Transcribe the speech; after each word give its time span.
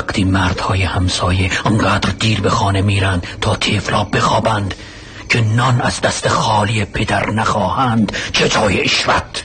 وقتی 0.00 0.24
مردهای 0.24 0.82
همسایه 0.82 1.50
انقدر 1.66 2.10
دیر 2.10 2.40
به 2.40 2.50
خانه 2.50 2.82
میرند 2.82 3.26
تا 3.40 3.56
تیفلا 3.56 4.04
بخوابند 4.04 4.74
که 5.28 5.40
نان 5.40 5.80
از 5.80 6.00
دست 6.00 6.28
خالی 6.28 6.84
پدر 6.84 7.30
نخواهند 7.30 8.12
چه 8.32 8.48
جای 8.48 8.80
اشرت 8.80 9.42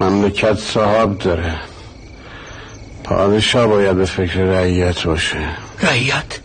مملکت 0.00 0.58
صاحب 0.58 1.18
داره. 1.18 1.54
پادشاه 3.04 3.66
باید 3.66 3.96
به 3.96 4.04
فکر 4.04 4.38
رعیت 4.38 5.02
باشه. 5.02 5.48
رعیت؟ 5.82 6.38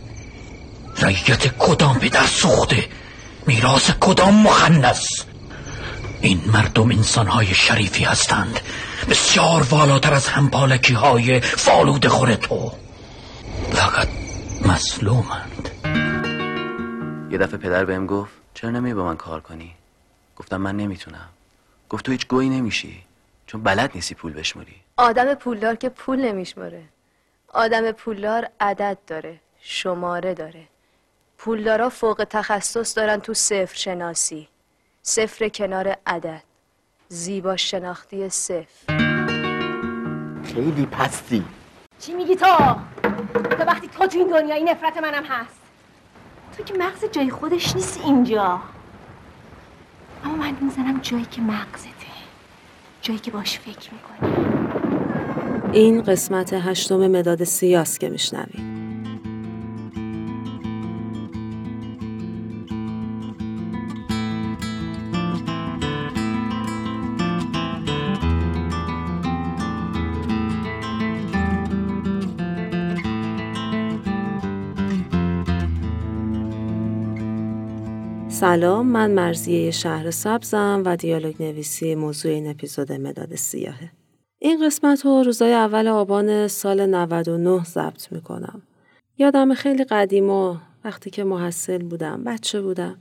رعیت 1.02 1.57
کدام 1.59 2.00
پدر 2.00 2.25
سوخته؟ 2.25 2.84
میراث 3.48 3.91
کدام 4.00 4.36
مخنس 4.41 5.07
این 6.21 6.41
مردم 6.54 6.91
انسانهای 6.91 7.54
شریفی 7.54 8.04
هستند. 8.04 8.59
بسیار 9.09 9.68
والاتر 9.70 10.14
از 10.14 10.27
همپالکی 10.27 10.93
های 10.93 11.39
فالود 11.39 12.07
خور 12.07 12.36
تو. 12.36 12.71
فقط 13.71 14.07
مسلومند 14.66 15.70
یه 17.31 17.38
دفعه 17.38 17.58
پدر 17.58 17.85
بهم 17.85 18.05
گفت 18.05 18.34
چرا 18.53 18.70
نمی 18.70 18.94
با 18.94 19.03
من 19.03 19.17
کار 19.17 19.41
کنی؟ 19.41 19.73
گفتم 20.35 20.58
من 20.58 20.77
نمی‌تونم. 20.77 21.30
گفت 21.89 22.05
تو 22.05 22.11
هیچ 22.11 22.27
گویی 22.27 22.49
نمیشی 22.49 23.03
چون 23.48 23.63
بلد 23.63 23.91
نیستی 23.95 24.16
پول 24.16 24.34
بشموری. 24.34 24.75
آدم 24.98 25.34
پولدار 25.34 25.75
که 25.75 25.89
پول 25.89 26.20
نمیشماره 26.20 26.84
آدم 27.53 27.91
پولدار 27.91 28.48
عدد 28.59 28.98
داره 29.08 29.39
شماره 29.61 30.34
داره. 30.34 30.63
پولدارا 31.38 31.89
فوق 31.89 32.27
تخصص 32.30 32.97
دارن 32.97 33.20
تو 33.20 33.34
صفر 33.34 33.75
شناسی 33.75 34.47
صفر 35.02 35.49
کنار 35.49 35.97
عدد. 36.08 36.44
زیبا 37.09 37.55
شناختی 37.55 38.30
صفر. 38.30 38.97
خیلی 40.44 40.86
پستی. 40.86 41.45
چی 42.00 42.14
میگی 42.14 42.36
تو؟ 42.36 42.46
تو 43.50 43.64
وقتی 43.64 43.88
تو 43.88 44.08
تو 44.08 44.18
این 44.18 44.28
دنیا 44.28 44.56
این 44.56 44.70
نفرت 44.70 44.98
منم 44.98 45.24
هست. 45.24 45.62
تو 46.58 46.64
که 46.64 46.73
مغز 46.73 47.06
جای 47.12 47.30
خودش 47.30 47.76
نیست 47.76 48.02
اینجا. 48.06 48.59
اما 50.26 50.36
من 50.36 50.58
می‌زنم 50.62 51.00
جایی 51.00 51.26
که 51.26 51.42
مغزته. 51.42 51.89
جایی 53.02 53.20
که 53.20 53.31
باش 53.31 53.59
فکر 53.59 53.89
می‌کنی. 53.94 54.48
این 55.72 56.02
قسمت 56.02 56.54
هشتم 56.54 57.08
مداد 57.08 57.44
سیاس 57.44 57.98
که 57.98 58.09
میشنوید 58.09 58.77
سلام 78.39 78.88
من 78.88 79.11
مرزیه 79.11 79.71
شهر 79.71 80.11
سبزم 80.11 80.83
و 80.85 80.95
دیالوگ 80.95 81.43
نویسی 81.43 81.95
موضوع 81.95 82.31
این 82.31 82.49
اپیزود 82.49 82.91
مداد 82.91 83.35
سیاهه. 83.35 83.91
این 84.39 84.66
قسمت 84.66 85.05
رو 85.05 85.23
روزای 85.23 85.53
اول 85.53 85.88
آبان 85.88 86.47
سال 86.47 86.85
99 86.85 87.63
ضبط 87.63 88.11
می‌کنم. 88.11 88.61
یادم 89.17 89.53
خیلی 89.53 89.83
قدیم 89.83 90.30
و 90.30 90.55
وقتی 90.85 91.09
که 91.09 91.23
محصل 91.23 91.77
بودم 91.77 92.23
بچه 92.23 92.61
بودم. 92.61 92.97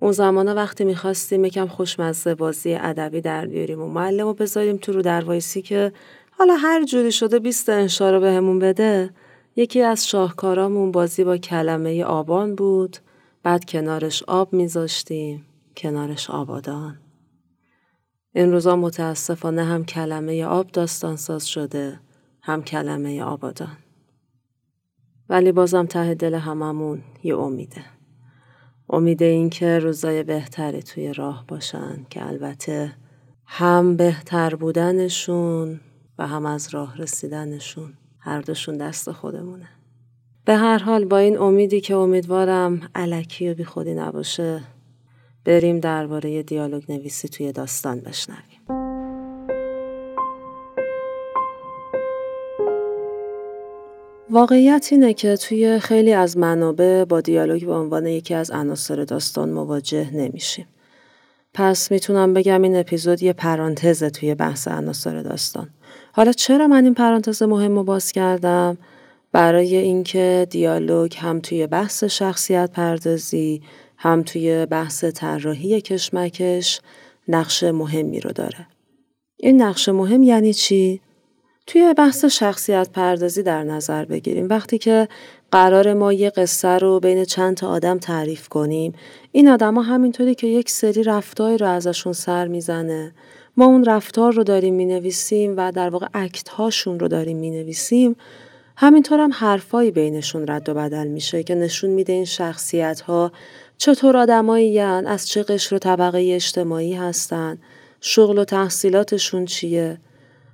اون 0.00 0.12
زمان 0.12 0.54
وقتی 0.54 0.84
می‌خواستیم 0.84 1.44
یکم 1.44 1.66
خوشمزه 1.66 2.34
بازی 2.34 2.74
ادبی 2.74 3.20
در 3.20 3.46
بیاریم 3.46 3.82
و 3.82 3.86
معلم 3.86 4.26
رو 4.26 4.34
بذاریم 4.34 4.76
تو 4.76 4.92
رو 4.92 5.20
وایسی 5.20 5.62
که 5.62 5.92
حالا 6.30 6.54
هر 6.54 6.84
جوری 6.84 7.12
شده 7.12 7.38
20 7.38 7.68
انشا 7.68 8.10
رو 8.10 8.20
بهمون 8.20 8.58
بده 8.58 9.10
یکی 9.56 9.82
از 9.82 10.08
شاهکارامون 10.08 10.92
بازی 10.92 11.24
با 11.24 11.36
کلمه 11.36 12.04
آبان 12.04 12.54
بود 12.54 12.96
بعد 13.42 13.64
کنارش 13.64 14.22
آب 14.22 14.52
میذاشتیم 14.52 15.46
کنارش 15.76 16.30
آبادان. 16.30 16.98
این 18.34 18.52
روزا 18.52 18.76
متاسفانه 18.76 19.64
هم 19.64 19.84
کلمه 19.84 20.44
آب 20.44 20.70
داستانساز 20.70 21.48
شده 21.48 22.00
هم 22.42 22.62
کلمه 22.62 23.22
آبادان. 23.22 23.76
ولی 25.28 25.52
بازم 25.52 25.86
ته 25.86 26.14
دل 26.14 26.34
هممون 26.34 27.02
یه 27.22 27.36
امیده. 27.36 27.84
امید 28.90 29.22
این 29.22 29.50
که 29.50 29.78
روزای 29.78 30.22
بهتری 30.22 30.82
توی 30.82 31.12
راه 31.12 31.44
باشن 31.48 32.06
که 32.10 32.26
البته 32.26 32.96
هم 33.46 33.96
بهتر 33.96 34.54
بودنشون 34.54 35.80
و 36.18 36.26
هم 36.26 36.46
از 36.46 36.74
راه 36.74 36.96
رسیدنشون 36.96 37.94
هر 38.18 38.40
دوشون 38.40 38.76
دست 38.76 39.12
خودمونه. 39.12 39.68
به 40.44 40.54
هر 40.54 40.78
حال 40.78 41.04
با 41.04 41.18
این 41.18 41.38
امیدی 41.38 41.80
که 41.80 41.96
امیدوارم 41.96 42.80
علکی 42.94 43.50
و 43.50 43.54
بیخودی 43.54 43.94
نباشه 43.94 44.60
بریم 45.44 45.80
درباره 45.80 46.42
دیالوگ 46.42 46.82
نویسی 46.88 47.28
توی 47.28 47.52
داستان 47.52 48.00
بشنویم. 48.00 48.42
واقعیت 54.30 54.88
اینه 54.90 55.14
که 55.14 55.36
توی 55.36 55.78
خیلی 55.78 56.12
از 56.12 56.38
منابع 56.38 57.04
با 57.04 57.20
دیالوگ 57.20 57.66
به 57.66 57.72
عنوان 57.74 58.06
یکی 58.06 58.34
از 58.34 58.50
عناصر 58.50 59.04
داستان 59.04 59.50
مواجه 59.50 60.10
نمیشیم. 60.14 60.66
پس 61.54 61.90
می‌تونم 61.90 62.34
بگم 62.34 62.62
این 62.62 62.76
اپیزود 62.76 63.22
یه 63.22 63.32
پرانتزه 63.32 64.10
توی 64.10 64.34
بحث 64.34 64.68
عناصر 64.68 65.22
داستان. 65.22 65.68
حالا 66.12 66.32
چرا 66.32 66.66
من 66.66 66.84
این 66.84 66.94
پرانتز 66.94 67.42
مهم 67.42 67.74
رو 67.74 67.84
باز 67.84 68.12
کردم؟ 68.12 68.78
برای 69.32 69.76
اینکه 69.76 70.46
دیالوگ 70.50 71.14
هم 71.18 71.40
توی 71.40 71.66
بحث 71.66 72.04
شخصیت 72.04 72.70
پردازی 72.72 73.62
هم 73.96 74.22
توی 74.22 74.66
بحث 74.66 75.04
طراحی 75.04 75.80
کشمکش 75.80 76.80
نقش 77.28 77.64
مهمی 77.64 78.20
رو 78.20 78.32
داره. 78.32 78.66
این 79.36 79.62
نقش 79.62 79.88
مهم 79.88 80.22
یعنی 80.22 80.54
چی؟ 80.54 81.00
توی 81.66 81.94
بحث 81.94 82.24
شخصیت 82.24 82.90
پردازی 82.90 83.42
در 83.42 83.64
نظر 83.64 84.04
بگیریم 84.04 84.46
وقتی 84.48 84.78
که 84.78 85.08
قرار 85.50 85.94
ما 85.94 86.12
یه 86.12 86.30
قصه 86.30 86.68
رو 86.68 87.00
بین 87.00 87.24
چند 87.24 87.56
تا 87.56 87.68
آدم 87.68 87.98
تعریف 87.98 88.48
کنیم 88.48 88.92
این 89.32 89.48
آدما 89.48 89.82
همینطوری 89.82 90.34
که 90.34 90.46
یک 90.46 90.70
سری 90.70 91.02
رفتاری 91.02 91.58
رو 91.58 91.66
ازشون 91.66 92.12
سر 92.12 92.48
می‌زنه 92.48 93.14
ما 93.56 93.64
اون 93.64 93.84
رفتار 93.84 94.32
رو 94.32 94.44
داریم 94.44 94.74
می‌نویسیم 94.74 95.54
و 95.56 95.72
در 95.72 95.88
واقع 95.88 96.06
اکت 96.14 96.48
هاشون 96.48 97.00
رو 97.00 97.08
داریم 97.08 97.38
می‌نویسیم 97.38 98.16
همینطور 98.82 99.20
هم 99.20 99.32
حرفایی 99.32 99.90
بینشون 99.90 100.46
رد 100.48 100.68
و 100.68 100.74
بدل 100.74 101.06
میشه 101.08 101.42
که 101.42 101.54
نشون 101.54 101.90
میده 101.90 102.12
این 102.12 102.24
شخصیت 102.24 103.00
ها 103.00 103.32
چطور 103.78 104.16
آدمایی 104.16 104.78
از 104.78 105.28
چه 105.28 105.42
قشر 105.42 105.74
و 105.74 105.78
طبقه 105.78 106.30
اجتماعی 106.34 106.94
هستن 106.94 107.58
شغل 108.00 108.38
و 108.38 108.44
تحصیلاتشون 108.44 109.44
چیه. 109.44 109.98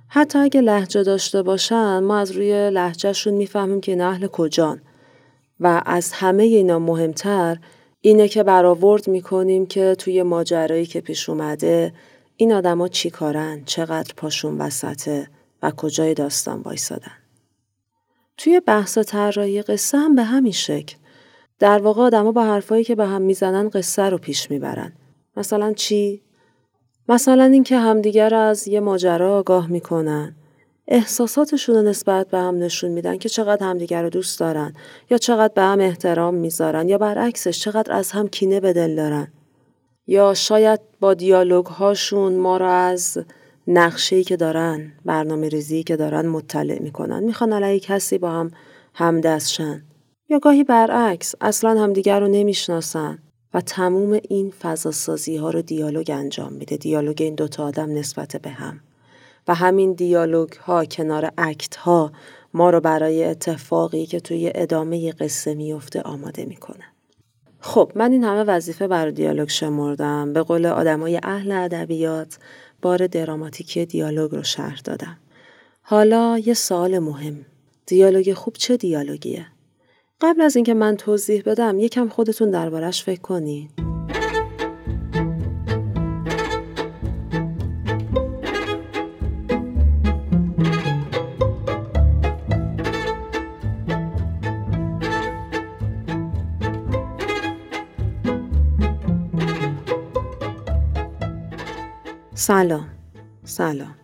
حتی 0.07 0.39
اگه 0.39 0.61
لحجه 0.61 1.03
داشته 1.03 1.41
باشن 1.41 1.99
ما 1.99 2.17
از 2.17 2.31
روی 2.31 2.69
لحجهشون 2.69 3.33
می‌فهمیم 3.33 3.81
که 3.81 3.91
این 3.91 4.01
اهل 4.01 4.27
کجان. 4.27 4.81
و 5.59 5.81
از 5.85 6.11
همه 6.13 6.43
اینا 6.43 6.79
مهمتر 6.79 7.57
اینه 8.01 8.27
که 8.27 8.43
برآورد 8.43 9.07
می‌کنیم 9.07 9.65
که 9.65 9.95
توی 9.97 10.23
ماجرایی 10.23 10.85
که 10.85 11.01
پیش 11.01 11.29
اومده 11.29 11.93
این 12.35 12.53
آدما 12.53 12.87
چی 12.87 13.09
کارن 13.09 13.63
چقدر 13.65 14.13
پاشون 14.17 14.57
وسطه 14.57 15.27
و 15.63 15.71
کجای 15.71 16.13
داستان 16.13 16.61
وایسادن. 16.61 17.18
توی 18.39 18.59
بحث 18.59 18.97
طراحی 18.97 19.61
قصه 19.61 19.97
هم 19.97 20.15
به 20.15 20.23
همین 20.23 20.51
شکل. 20.51 20.95
در 21.59 21.79
واقع 21.79 22.01
آدما 22.01 22.31
با 22.31 22.43
حرفایی 22.43 22.83
که 22.83 22.95
به 22.95 23.05
هم 23.05 23.21
می‌زنن 23.21 23.69
قصه 23.69 24.03
رو 24.03 24.17
پیش 24.17 24.51
می‌برن. 24.51 24.93
مثلا 25.37 25.73
چی؟ 25.73 26.21
مثلا 27.09 27.43
اینکه 27.43 27.77
همدیگر 27.77 28.35
از 28.35 28.67
یه 28.67 28.79
ماجرا 28.79 29.37
آگاه 29.37 29.67
می‌کنن. 29.67 30.35
احساساتشون 30.87 31.75
رو 31.75 31.81
نسبت 31.81 32.27
به 32.27 32.37
هم 32.37 32.57
نشون 32.57 32.91
میدن 32.91 33.17
که 33.17 33.29
چقدر 33.29 33.65
همدیگر 33.65 34.03
رو 34.03 34.09
دوست 34.09 34.39
دارن 34.39 34.73
یا 35.09 35.17
چقدر 35.17 35.53
به 35.53 35.61
هم 35.61 35.79
احترام 35.79 36.35
می‌ذارن 36.35 36.89
یا 36.89 36.97
برعکسش 36.97 37.59
چقدر 37.59 37.93
از 37.93 38.11
هم 38.11 38.27
کینه 38.27 38.59
به 38.59 38.73
دل 38.73 38.95
دارن. 38.95 39.27
یا 40.07 40.33
شاید 40.33 40.79
با 40.99 41.13
دیالوگ 41.13 41.65
هاشون 41.65 42.35
ما 42.35 42.57
رو 42.57 42.65
از 42.65 43.17
نقشه‌ای 43.67 44.23
که 44.23 44.37
دارن 44.37 44.91
برنامه 45.05 45.49
ریزی 45.49 45.83
که 45.83 45.95
دارن 45.95 46.27
مطلع 46.27 46.81
می‌کنن. 46.81 47.23
می‌خوان 47.23 47.53
علیه 47.53 47.79
کسی 47.79 48.17
با 48.17 48.31
هم 48.31 48.51
همدستشن 48.93 49.83
یا 50.29 50.39
گاهی 50.39 50.63
برعکس 50.63 51.35
اصلا 51.41 51.81
همدیگر 51.81 52.19
رو 52.19 52.27
نمی‌شناسن 52.27 53.19
و 53.53 53.61
تموم 53.61 54.19
این 54.29 54.51
فضاسازی 54.51 55.37
ها 55.37 55.49
رو 55.49 55.61
دیالوگ 55.61 56.11
انجام 56.13 56.53
میده. 56.53 56.77
دیالوگ 56.77 57.21
این 57.21 57.35
دوتا 57.35 57.65
آدم 57.65 57.93
نسبت 57.93 58.35
به 58.35 58.49
هم. 58.49 58.79
و 59.47 59.55
همین 59.55 59.93
دیالوگ 59.93 60.53
ها 60.53 60.85
کنار 60.85 61.31
اکت 61.37 61.75
ها 61.75 62.11
ما 62.53 62.69
رو 62.69 62.79
برای 62.79 63.23
اتفاقی 63.23 64.05
که 64.05 64.19
توی 64.19 64.51
ادامه 64.55 65.11
قصه 65.11 65.55
میفته 65.55 66.01
آماده 66.01 66.45
می‌کنه. 66.45 66.83
خب 67.59 67.91
من 67.95 68.11
این 68.11 68.23
همه 68.23 68.43
وظیفه 68.43 68.87
برای 68.87 69.11
دیالوگ 69.11 69.49
شمردم. 69.49 70.33
به 70.33 70.41
قول 70.41 70.65
آدمای 70.65 71.19
اهل 71.23 71.51
ادبیات 71.51 72.37
بار 72.81 73.07
دراماتیکی 73.07 73.85
دیالوگ 73.85 74.31
رو 74.31 74.43
شرح 74.43 74.81
دادم. 74.83 75.17
حالا 75.81 76.39
یه 76.45 76.53
سال 76.53 76.99
مهم. 76.99 77.45
دیالوگ 77.85 78.33
خوب 78.33 78.53
چه 78.53 78.77
دیالوگیه؟ 78.77 79.45
قبل 80.21 80.41
از 80.41 80.55
اینکه 80.55 80.73
من 80.73 80.97
توضیح 80.97 81.43
بدم 81.45 81.79
یکم 81.79 82.09
خودتون 82.09 82.51
دربارش 82.51 83.03
فکر 83.03 83.21
کنین. 83.21 83.69
سلام 102.49 102.89
سلام 103.43 103.95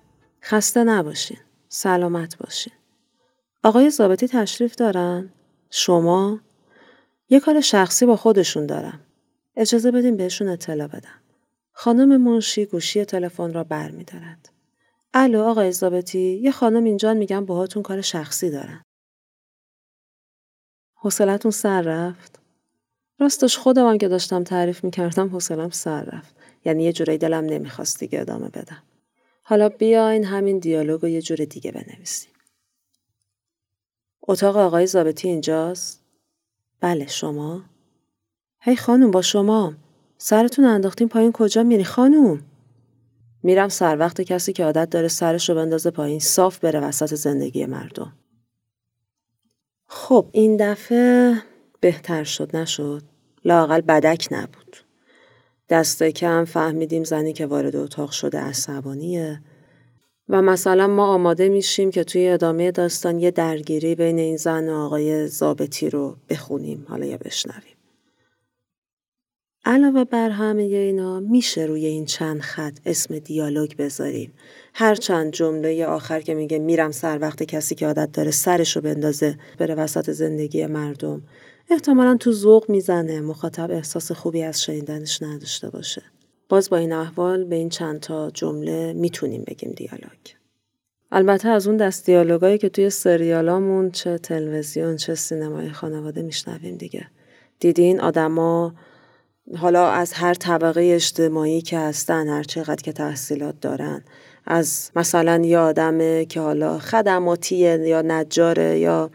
خسته 0.42 0.84
نباشین 0.84 1.38
سلامت 1.70 2.38
باشین 2.38 2.74
آقای 3.64 3.90
زابطی 3.90 4.28
تشریف 4.28 4.76
دارن؟ 4.76 5.30
شما؟ 5.70 6.40
یه 7.30 7.40
کار 7.40 7.62
شخصی 7.62 8.06
با 8.06 8.16
خودشون 8.16 8.66
دارم 8.66 9.00
اجازه 9.56 9.92
بدین 9.92 10.18
بهشون 10.18 10.48
اطلاع 10.48 10.88
بدم 10.88 11.22
خانم 11.72 12.22
منشی 12.22 12.66
گوشی 12.66 13.06
تلفن 13.06 13.54
را 13.54 13.64
بر 13.64 13.92
می 13.92 14.04
دارد. 14.04 14.50
الو 15.14 15.42
آقای 15.42 15.72
زابطی 15.72 16.36
یه 16.36 16.52
خانم 16.52 16.84
اینجا 16.84 17.14
میگم 17.14 17.46
باهاتون 17.46 17.84
کار 17.84 18.02
شخصی 18.02 18.50
دارن 18.50 18.84
حوصلتون 20.96 21.52
سر 21.52 21.82
رفت؟ 21.82 22.40
راستش 23.20 23.58
خودم 23.58 23.90
هم 23.90 23.98
که 23.98 24.08
داشتم 24.08 24.44
تعریف 24.44 24.84
می‌کردم 24.84 25.30
حوصلم 25.30 25.70
سر 25.70 26.04
رفت 26.04 26.45
یعنی 26.66 26.84
یه 26.84 26.94
جوری 26.94 27.18
دلم 27.18 27.46
نمی‌خواست 27.46 28.00
دیگه 28.00 28.22
ادامه 28.22 28.50
بدم 28.50 28.84
حالا 29.44 29.70
بیاین 29.70 30.24
همین 30.24 30.60
دیالوگ 30.60 31.02
رو 31.02 31.08
یه 31.08 31.22
جور 31.22 31.38
دیگه 31.38 31.72
بنویسیم 31.72 32.32
اتاق 34.28 34.58
آقای 34.58 34.88
زابطی 34.88 35.28
اینجاست؟ 35.28 36.04
بله 36.80 37.08
شما؟ 37.08 37.64
هی 38.60 38.76
خانوم 38.76 39.12
با 39.12 39.22
شما 39.22 39.74
سرتون 40.18 40.66
انداختین 40.66 41.10
پایین 41.10 41.32
کجا 41.32 41.64
میری 41.64 41.84
خانوم؟ 41.84 42.42
میرم 43.44 43.70
سر 43.70 43.98
وقت 43.98 44.22
کسی 44.22 44.54
که 44.54 44.64
عادت 44.64 44.90
داره 44.90 45.08
سرش 45.08 45.50
رو 45.50 45.56
بندازه 45.56 45.92
پایین 45.92 46.20
صاف 46.20 46.60
بره 46.60 46.80
وسط 46.80 47.16
زندگی 47.16 47.66
مردم. 47.66 48.14
خب 49.88 50.26
این 50.32 50.58
دفعه 50.58 51.42
بهتر 51.80 52.24
شد 52.24 52.56
نشد؟ 52.56 53.04
لاقل 53.46 53.82
بدک 53.82 54.28
نبود. 54.32 54.85
دسته 55.70 56.12
کم 56.12 56.46
فهمیدیم 56.46 57.04
زنی 57.04 57.34
که 57.34 57.46
وارد 57.46 57.76
اتاق 57.76 58.12
شده 58.12 58.40
عصبانیه 58.40 59.42
و 60.30 60.42
مثلا 60.42 60.88
ما 60.88 61.08
آماده 61.08 61.50
میشیم 61.50 61.92
که 61.92 62.04
توی 62.04 62.28
ادامه 62.28 62.72
داستان 62.72 63.20
یه 63.20 63.32
درگیری 63.32 63.96
بین 63.96 64.20
این 64.20 64.38
زن 64.38 64.70
و 64.70 64.74
آقای 64.74 65.28
زابطی 65.28 65.90
رو 65.90 66.18
بخونیم 66.30 66.86
حالا 66.90 67.06
یا 67.06 67.18
بشنویم. 67.18 67.76
علاوه 69.66 70.04
بر 70.04 70.30
همه 70.30 70.64
اینا 70.64 71.20
میشه 71.20 71.66
روی 71.66 71.86
این 71.86 72.06
چند 72.06 72.42
خط 72.42 72.80
اسم 72.86 73.20
دیالوگ 73.20 73.76
بذاریم. 73.78 74.34
هر 74.74 74.96
چند 74.96 75.34
جمله 75.34 75.86
آخر 75.86 76.22
که 76.22 76.34
میگه 76.34 76.60
میرم 76.60 76.92
سر 76.92 77.20
وقت 77.22 77.44
کسی 77.44 77.76
که 77.76 77.88
عادت 77.88 78.12
داره 78.12 78.32
سرش 78.32 78.76
رو 78.76 78.82
بندازه 78.82 79.38
بره 79.58 79.76
وسط 79.76 80.12
زندگی 80.12 80.66
مردم 80.66 81.22
احتمالا 81.70 82.18
تو 82.18 82.32
ذوق 82.32 82.70
می‌زنه 82.70 83.22
مخاطب 83.22 83.72
احساس 83.72 84.12
خوبی 84.12 84.44
از 84.44 84.62
شنیدنش 84.62 85.24
نداشته 85.24 85.70
باشه. 85.70 86.02
باز 86.50 86.70
با 86.70 86.78
این 86.78 86.94
احوال 86.94 87.44
به 87.44 87.56
این 87.56 87.70
چند 87.70 88.00
تا 88.00 88.32
جمله 88.32 88.94
می‌تونیم 88.94 89.44
بگیم 89.48 89.72
دیالوگ. 89.72 90.20
البته 91.12 91.50
از 91.50 91.68
اون 91.68 91.78
دست 91.78 92.06
دیالوگایی 92.06 92.58
که 92.58 92.70
توی 92.70 92.90
سریالامون 92.90 93.92
چه 93.92 94.18
تلویزیون 94.18 94.96
چه 94.96 95.16
سینمای 95.16 95.70
خانواده 95.70 96.22
میشنویم 96.22 96.76
دیگه. 96.76 97.08
دیدین 97.60 98.02
آدما 98.02 98.74
حالا 99.58 99.88
از 99.88 100.14
هر 100.14 100.34
طبقه 100.34 100.92
اجتماعی 100.94 101.62
که 101.62 101.80
هستن 101.80 102.28
هر 102.28 102.44
چقدر 102.44 102.82
که 102.82 102.94
تحصیلات 102.94 103.56
دارن 103.62 104.04
از 104.46 104.92
مثلا 104.96 105.42
یه 105.46 105.58
آدمه 105.58 106.26
که 106.26 106.40
حالا 106.40 106.80
خدماتیه 106.80 107.80
یا 107.88 108.02
نجاره 108.02 108.80
یا 108.80 109.12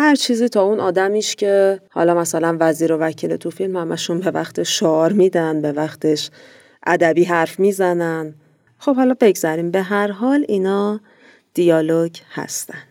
هر 0.00 0.14
چیزی 0.14 0.48
تا 0.48 0.62
اون 0.62 0.80
آدمیش 0.80 1.36
که 1.36 1.80
حالا 1.90 2.14
مثلا 2.14 2.56
وزیر 2.60 2.92
و 2.92 2.98
وکیل 2.98 3.36
تو 3.36 3.50
فیلم 3.50 3.76
همشون 3.76 4.20
به 4.20 4.30
وقت 4.30 4.62
شعار 4.62 5.12
میدن 5.12 5.62
به 5.62 5.72
وقتش 5.72 6.30
ادبی 6.86 7.24
حرف 7.24 7.60
می‌زنن. 7.60 8.34
خب 8.78 8.96
حالا 8.96 9.14
بگذاریم. 9.20 9.70
به 9.70 9.82
هر 9.82 10.10
حال 10.10 10.44
اینا 10.48 11.00
دیالوگ 11.54 12.16
هستن. 12.30 12.82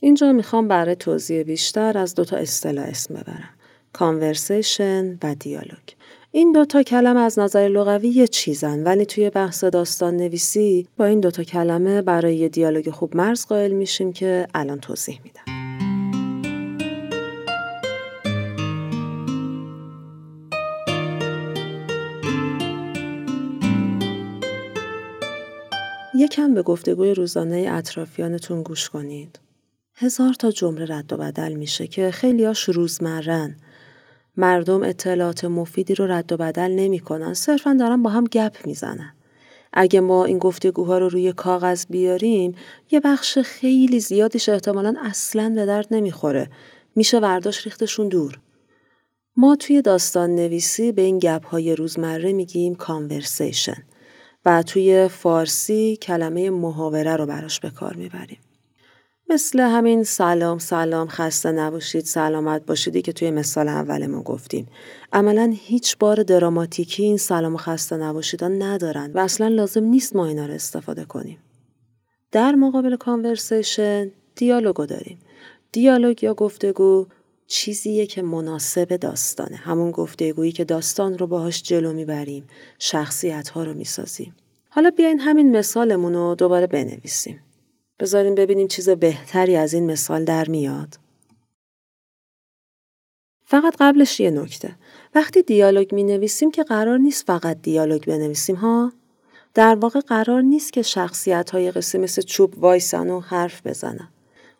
اینجا 0.00 0.32
می‌خوام 0.32 0.68
برای 0.68 0.96
توضیح 0.96 1.42
بیشتر 1.42 1.98
از 1.98 2.14
دوتا 2.14 2.36
اصطلاح 2.36 2.84
اسم 2.84 3.14
ببرم. 3.14 3.50
کانورسیشن 3.92 5.18
و 5.22 5.34
دیالوگ. 5.34 5.88
این 6.30 6.52
دوتا 6.52 6.82
کلمه 6.82 7.20
از 7.20 7.38
نظر 7.38 7.68
لغوی 7.68 8.08
یه 8.08 8.26
چیزن 8.26 8.82
ولی 8.82 9.06
توی 9.06 9.30
بحث 9.30 9.64
داستان 9.64 10.16
نویسی 10.16 10.88
با 10.96 11.04
این 11.04 11.20
دوتا 11.20 11.42
کلمه 11.42 12.02
برای 12.02 12.36
یه 12.36 12.48
دیالوگ 12.48 12.90
خوب 12.90 13.16
مرز 13.16 13.46
قائل 13.46 13.72
میشیم 13.72 14.12
که 14.12 14.46
الان 14.54 14.80
توضیح 14.80 15.20
میدم. 15.24 15.53
یکم 26.16 26.54
به 26.54 26.62
گفتگوی 26.62 27.14
روزانه 27.14 27.68
اطرافیانتون 27.70 28.62
گوش 28.62 28.90
کنید. 28.90 29.38
هزار 29.94 30.34
تا 30.34 30.50
جمله 30.50 30.86
رد 30.96 31.12
و 31.12 31.16
بدل 31.16 31.52
میشه 31.52 31.86
که 31.86 32.10
خیلی 32.10 32.44
هاش 32.44 32.64
روزمرن. 32.64 33.56
مردم 34.36 34.82
اطلاعات 34.82 35.44
مفیدی 35.44 35.94
رو 35.94 36.06
رد 36.06 36.32
و 36.32 36.36
بدل 36.36 36.70
نمی‌کنن 36.70 37.34
صرفا 37.34 37.76
دارن 37.80 38.02
با 38.02 38.10
هم 38.10 38.24
گپ 38.24 38.66
می‌زنن. 38.66 39.14
اگه 39.72 40.00
ما 40.00 40.24
این 40.24 40.38
گفتگوها 40.38 40.98
رو 40.98 41.08
روی 41.08 41.32
کاغذ 41.32 41.86
بیاریم 41.90 42.54
یه 42.90 43.00
بخش 43.00 43.38
خیلی 43.38 44.00
زیادیش 44.00 44.48
احتمالا 44.48 44.94
اصلا 45.02 45.52
به 45.54 45.66
درد 45.66 45.86
نمی‌خوره. 45.90 46.50
میشه 46.96 47.18
ورداش 47.18 47.64
ریختشون 47.64 48.08
دور. 48.08 48.38
ما 49.36 49.56
توی 49.56 49.82
داستان 49.82 50.34
نویسی 50.34 50.92
به 50.92 51.02
این 51.02 51.18
گپ 51.18 51.46
های 51.46 51.76
روزمره 51.76 52.32
میگیم 52.32 52.74
کانورسیشن. 52.74 53.82
و 54.46 54.62
توی 54.62 55.08
فارسی 55.08 55.96
کلمه 55.96 56.50
محاوره 56.50 57.16
رو 57.16 57.26
براش 57.26 57.60
به 57.60 57.70
کار 57.70 57.94
می‌بریم. 57.96 58.38
مثل 59.30 59.60
همین 59.60 60.04
سلام 60.04 60.58
سلام 60.58 61.08
خسته 61.08 61.52
نباشید 61.52 62.04
سلامت 62.04 62.66
باشیدی 62.66 63.02
که 63.02 63.12
توی 63.12 63.30
مثال 63.30 63.68
اولمون 63.68 64.22
گفتیم. 64.22 64.66
عملا 65.12 65.54
هیچ 65.56 65.98
بار 65.98 66.22
دراماتیکی 66.22 67.02
این 67.02 67.16
سلام 67.16 67.54
و 67.54 67.56
خسته 67.56 67.96
نباشیدان 67.96 68.62
ندارن 68.62 69.10
و 69.14 69.18
اصلا 69.18 69.48
لازم 69.48 69.84
نیست 69.84 70.16
ما 70.16 70.26
اینا 70.26 70.46
رو 70.46 70.52
استفاده 70.52 71.04
کنیم. 71.04 71.38
در 72.32 72.54
مقابل 72.54 72.96
کانورسیشن 72.96 74.10
دیالوگو 74.36 74.86
داریم. 74.86 75.18
دیالوگ 75.72 76.24
یا 76.24 76.34
گفتگو 76.34 77.06
چیزیه 77.46 78.06
که 78.06 78.22
مناسب 78.22 78.96
داستانه. 78.96 79.56
همون 79.56 79.90
گفتگویی 79.90 80.52
که 80.52 80.64
داستان 80.64 81.18
رو 81.18 81.26
باهاش 81.26 81.62
جلو 81.62 81.92
می‌بریم 81.92 82.46
شخصیت 82.78 83.48
ها 83.48 83.64
رو 83.64 83.74
می‌سازیم. 83.74 84.36
حالا 84.68 84.90
بیاین 84.90 85.20
همین 85.20 85.56
مثالمون 85.56 86.14
رو 86.14 86.34
دوباره 86.34 86.66
بنویسیم. 86.66 87.40
بذاریم 88.00 88.34
ببینیم 88.34 88.68
چیز 88.68 88.88
بهتری 88.88 89.56
از 89.56 89.74
این 89.74 89.90
مثال 89.90 90.24
در 90.24 90.48
میاد. 90.48 90.98
فقط 93.44 93.76
قبلش 93.80 94.20
یه 94.20 94.30
نکته. 94.30 94.76
وقتی 95.14 95.42
دیالوگ 95.42 95.94
می 95.94 96.04
نویسیم 96.04 96.50
که 96.50 96.62
قرار 96.62 96.98
نیست 96.98 97.26
فقط 97.26 97.62
دیالوگ 97.62 98.04
بنویسیم 98.04 98.56
ها؟ 98.56 98.92
در 99.54 99.74
واقع 99.74 100.00
قرار 100.00 100.42
نیست 100.42 100.72
که 100.72 100.82
شخصیت 100.82 101.50
های 101.50 101.70
قصه 101.70 101.98
مثل 101.98 102.22
چوب 102.22 102.58
وایسن 102.58 103.10
و 103.10 103.20
حرف 103.20 103.66
بزنن. 103.66 104.08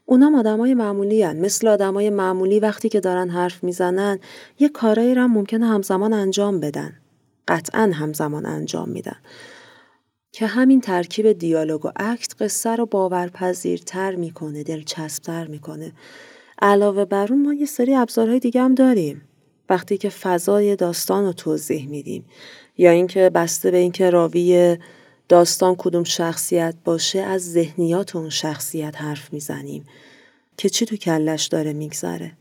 اونام 0.06 0.34
آدمای 0.34 0.74
معمولی 0.74 1.22
هن. 1.22 1.36
مثل 1.36 1.68
آدمای 1.68 2.10
معمولی 2.10 2.60
وقتی 2.60 2.88
که 2.88 3.00
دارن 3.00 3.30
حرف 3.30 3.64
می‌زنن 3.64 4.18
یه 4.58 4.68
کارایی 4.68 5.14
را 5.14 5.26
ممکنه 5.26 5.66
همزمان 5.66 6.12
انجام 6.12 6.60
بدن. 6.60 6.92
قطعا 7.48 7.90
همزمان 7.94 8.46
انجام 8.46 8.88
میدن. 8.88 9.16
که 10.32 10.46
همین 10.46 10.80
ترکیب 10.80 11.32
دیالوگ 11.32 11.86
و 11.86 11.90
اکت 11.96 12.42
قصه 12.42 12.76
رو 12.76 12.86
باورپذیرتر 12.86 14.14
می‌کنه، 14.14 14.62
دلچسبتر 14.62 15.46
می‌کنه. 15.46 15.92
علاوه 16.62 17.04
بر 17.04 17.32
اون 17.32 17.42
ما 17.42 17.54
یه 17.54 17.66
سری 17.66 17.94
ابزارهای 17.94 18.38
دیگه 18.38 18.62
هم 18.62 18.74
داریم. 18.74 19.22
وقتی 19.70 19.98
که 19.98 20.08
فضای 20.08 20.76
داستان 20.76 21.24
رو 21.24 21.32
توضیح 21.32 21.88
میدیم 21.88 22.24
یا 22.78 22.90
اینکه 22.90 23.30
بسته 23.30 23.70
به 23.70 23.76
اینکه 23.76 24.10
راوی 24.10 24.76
داستان 25.28 25.74
کدوم 25.78 26.04
شخصیت 26.04 26.74
باشه 26.84 27.18
از 27.18 27.52
ذهنیات 27.52 28.16
اون 28.16 28.30
شخصیت 28.30 29.02
حرف 29.02 29.32
می‌زنیم 29.32 29.84
که 30.56 30.68
چی 30.68 30.86
تو 30.86 30.96
کلش 30.96 31.46
داره 31.46 31.72
میگذره 31.72 32.32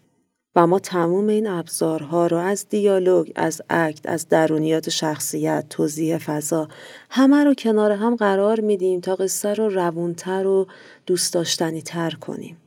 و 0.55 0.67
ما 0.67 0.79
تموم 0.79 1.27
این 1.27 1.47
ابزارها 1.47 2.27
رو 2.27 2.37
از 2.37 2.69
دیالوگ، 2.69 3.31
از 3.35 3.61
اکت، 3.69 4.09
از 4.09 4.29
درونیات 4.29 4.89
شخصیت، 4.89 5.65
توضیح 5.69 6.17
فضا 6.17 6.67
همه 7.09 7.43
رو 7.43 7.53
کنار 7.53 7.91
هم 7.91 8.15
قرار 8.15 8.59
میدیم 8.59 8.99
تا 8.99 9.15
قصه 9.15 9.53
رو 9.53 9.69
روونتر 9.69 10.47
و 10.47 10.67
دوست 11.05 11.33
داشتنی 11.33 11.81
تر 11.81 12.11
کنیم. 12.11 12.57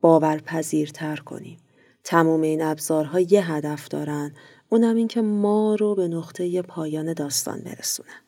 باورپذیرتر 0.00 1.16
کنیم. 1.16 1.58
تمام 2.04 2.40
این 2.40 2.62
ابزارها 2.62 3.20
یه 3.20 3.52
هدف 3.52 3.88
دارن 3.88 4.34
اونم 4.68 4.96
این 4.96 5.08
که 5.08 5.20
ما 5.20 5.74
رو 5.74 5.94
به 5.94 6.08
نقطه 6.08 6.62
پایان 6.62 7.12
داستان 7.12 7.60
برسونن. 7.60 8.25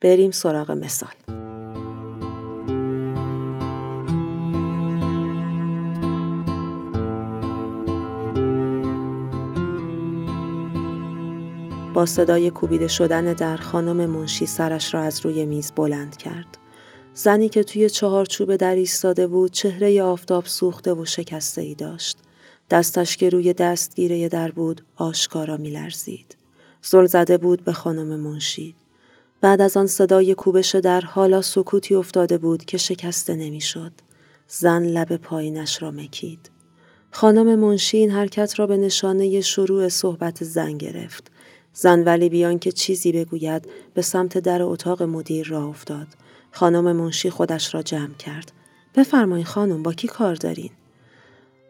بریم 0.00 0.30
سراغ 0.30 0.70
مثال. 0.70 1.14
با 11.94 12.06
صدای 12.06 12.50
کوبیده 12.50 12.88
شدن 12.88 13.32
در 13.32 13.56
خانم 13.56 14.06
منشی 14.06 14.46
سرش 14.46 14.94
را 14.94 15.00
از 15.00 15.26
روی 15.26 15.44
میز 15.46 15.72
بلند 15.72 16.16
کرد. 16.16 16.58
زنی 17.14 17.48
که 17.48 17.64
توی 17.64 17.90
چهارچوب 17.90 18.56
در 18.56 18.74
ایستاده 18.74 19.26
بود 19.26 19.52
چهره 19.52 20.02
آفتاب 20.02 20.44
سوخته 20.46 20.94
و 20.94 21.04
شکسته 21.04 21.60
ای 21.60 21.74
داشت. 21.74 22.18
دستش 22.70 23.16
که 23.16 23.28
روی 23.28 23.52
دستگیره 23.52 24.28
در 24.28 24.50
بود 24.50 24.82
آشکارا 24.96 25.56
میلرزید. 25.56 26.36
زل 26.82 27.06
زده 27.06 27.38
بود 27.38 27.64
به 27.64 27.72
خانم 27.72 28.20
منشی. 28.20 28.74
بعد 29.40 29.60
از 29.60 29.76
آن 29.76 29.86
صدای 29.86 30.34
کوبش 30.34 30.74
در 30.74 31.00
حالا 31.00 31.42
سکوتی 31.42 31.94
افتاده 31.94 32.38
بود 32.38 32.64
که 32.64 32.78
شکسته 32.78 33.34
نمی‌شد. 33.34 33.92
زن 34.48 34.82
لب 34.82 35.16
پایینش 35.16 35.82
را 35.82 35.90
مکید. 35.90 36.50
خانم 37.10 37.58
منشی 37.58 37.96
این 37.96 38.10
حرکت 38.10 38.58
را 38.58 38.66
به 38.66 38.76
نشانه 38.76 39.40
شروع 39.40 39.88
صحبت 39.88 40.44
زن 40.44 40.72
گرفت. 40.72 41.30
زن 41.72 42.04
ولی 42.04 42.28
بیان 42.28 42.58
که 42.58 42.72
چیزی 42.72 43.12
بگوید 43.12 43.68
به 43.94 44.02
سمت 44.02 44.38
در 44.38 44.62
اتاق 44.62 45.02
مدیر 45.02 45.48
را 45.48 45.64
افتاد. 45.64 46.06
خانم 46.52 46.96
منشی 46.96 47.30
خودش 47.30 47.74
را 47.74 47.82
جمع 47.82 48.14
کرد. 48.14 48.52
بفرمایید 48.94 49.46
خانم 49.46 49.82
با 49.82 49.92
کی 49.92 50.08
کار 50.08 50.34
دارین؟ 50.34 50.70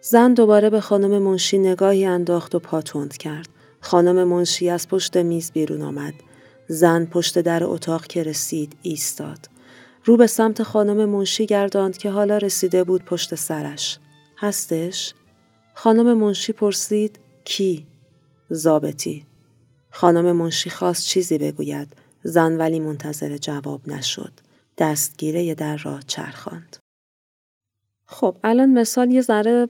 زن 0.01 0.35
دوباره 0.35 0.71
به 0.71 0.81
خانم 0.81 1.23
منشی 1.23 1.59
نگاهی 1.59 2.05
انداخت 2.05 2.55
و 2.55 2.59
پاتوند 2.59 3.17
کرد. 3.17 3.49
خانم 3.81 4.25
منشی 4.25 4.71
از 4.71 4.89
پشت 4.89 5.17
میز 5.17 5.53
بیرون 5.53 5.83
آمد. 5.83 6.15
زن 6.69 7.05
پشت 7.05 7.39
در 7.39 7.65
اتاق 7.65 8.07
که 8.07 8.23
رسید 8.23 8.77
ایستاد. 8.83 9.49
رو 10.05 10.17
به 10.17 10.27
سمت 10.27 10.63
خانم 10.63 11.05
منشی 11.05 11.47
گرداند 11.47 11.99
که 11.99 12.11
حالا 12.11 12.39
رسیده 12.39 12.85
بود 12.85 13.05
پشت 13.05 13.35
سرش. 13.35 13.99
هستش؟ 14.39 15.15
خانم 15.75 16.19
منشی 16.19 16.53
پرسید 16.53 17.19
کی؟ 17.45 17.87
زابتی. 18.51 19.27
خانم 19.91 20.33
منشی 20.33 20.71
خواست 20.71 21.07
چیزی 21.07 21.39
بگوید. 21.39 21.89
زن 22.23 22.57
ولی 22.57 22.81
منتظر 22.81 23.37
جواب 23.37 23.89
نشد. 23.89 24.33
دستگیره 24.79 25.55
در 25.55 25.77
را 25.77 26.01
چرخاند. 26.07 26.77
خب 28.07 28.37
الان 28.45 28.71
مثال 28.71 29.11
یه 29.11 29.21
ذره 29.21 29.69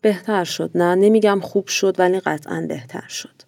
بهتر 0.00 0.44
شد. 0.44 0.70
نه 0.74 0.94
نمیگم 0.94 1.40
خوب 1.40 1.66
شد 1.66 1.94
ولی 1.98 2.20
قطعا 2.20 2.66
بهتر 2.68 3.08
شد. 3.08 3.42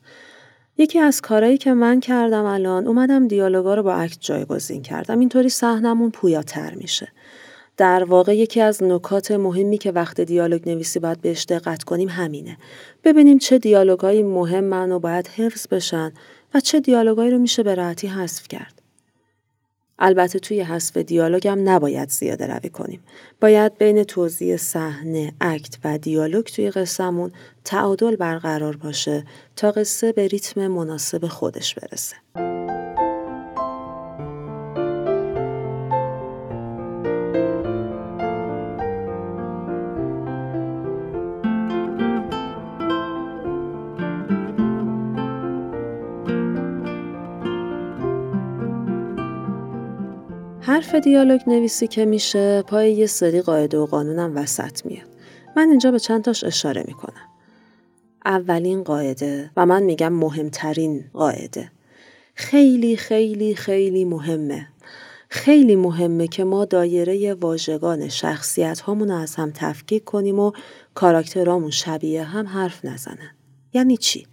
یکی 0.79 0.99
از 0.99 1.21
کارهایی 1.21 1.59
که 1.59 1.73
من 1.73 2.01
کردم 2.01 2.45
الان 2.45 2.87
اومدم 2.87 3.29
دیالوگا 3.29 3.75
رو 3.75 3.83
با 3.83 3.95
عکس 3.95 4.17
جایگزین 4.21 4.83
کردم. 4.83 5.19
اینطوری 5.19 5.49
صحنمون 5.49 6.11
پویاتر 6.11 6.75
میشه. 6.75 7.09
در 7.77 8.05
واقع 8.05 8.37
یکی 8.37 8.61
از 8.61 8.83
نکات 8.83 9.31
مهمی 9.31 9.79
که 9.79 9.93
وقت 9.93 10.21
دیالوگ 10.21 10.69
نویسی 10.69 10.99
باید 10.99 11.21
بهش 11.21 11.45
دقت 11.45 11.85
کنیم 11.85 12.09
همینه. 12.09 12.57
ببینیم 13.05 13.39
چه 13.39 13.59
دیالوگایی 13.59 14.23
مهمن 14.23 14.93
و 14.93 14.99
باید 14.99 15.29
حفظ 15.29 15.69
بشن 15.69 16.13
و 16.55 16.61
چه 16.61 16.81
دیالوگایی 16.81 17.31
رو 17.31 17.39
میشه 17.39 17.63
به 17.63 17.75
راحتی 17.75 18.07
حذف 18.07 18.49
کرد. 18.49 18.78
البته 19.99 20.39
توی 20.39 20.61
حذف 20.61 20.97
دیالوگ 20.97 21.49
هم 21.49 21.69
نباید 21.69 22.11
زیاده 22.11 22.47
روی 22.47 22.71
کنیم. 22.71 23.01
باید 23.41 23.79
بین 23.79 24.05
توضیح 24.05 24.57
صحنه، 24.57 25.33
اکت 25.41 25.79
و 25.85 25.99
دیالوگ 25.99 26.45
توی 26.45 26.71
قصهمون 26.71 27.33
تعادل 27.65 28.17
برقرار 28.17 28.77
باشه 28.77 29.25
تا 29.57 29.71
قصه 29.71 30.13
به 30.13 30.27
ریتم 30.27 30.67
مناسب 30.67 31.27
خودش 31.27 31.75
برسه. 31.75 32.17
حرف 50.79 50.95
دیالوگ 50.95 51.41
نویسی 51.47 51.87
که 51.87 52.05
میشه 52.05 52.63
پای 52.63 52.93
یه 52.93 53.07
سری 53.07 53.43
قاعده 53.43 53.79
و 53.79 53.87
قانونم 53.87 54.37
وسط 54.37 54.87
میاد. 54.87 55.07
من 55.57 55.69
اینجا 55.69 55.91
به 55.91 55.99
چند 55.99 56.25
تاش 56.25 56.45
اشاره 56.45 56.85
می‌کنم. 56.87 57.29
اولین 58.25 58.83
قاعده 58.83 59.51
و 59.57 59.67
من 59.67 59.83
میگم 59.83 60.13
مهمترین 60.13 61.05
قاعده. 61.13 61.71
خیلی 62.35 62.97
خیلی 62.97 63.55
خیلی 63.55 64.05
مهمه. 64.05 64.69
خیلی 65.29 65.77
مهمه 65.77 66.29
که 66.29 66.45
ما 66.45 66.65
دایره 66.65 67.35
واژگان 67.35 68.09
شخصیت 68.09 68.81
هامون 68.81 69.11
از 69.11 69.35
هم 69.35 69.53
تفکیک 69.55 70.05
کنیم 70.05 70.39
و 70.39 70.53
کاراکترامون 70.95 71.71
شبیه 71.71 72.25
هم 72.25 72.47
حرف 72.47 72.85
نزنن. 72.85 73.31
یعنی 73.73 73.97
چی؟ 73.97 74.27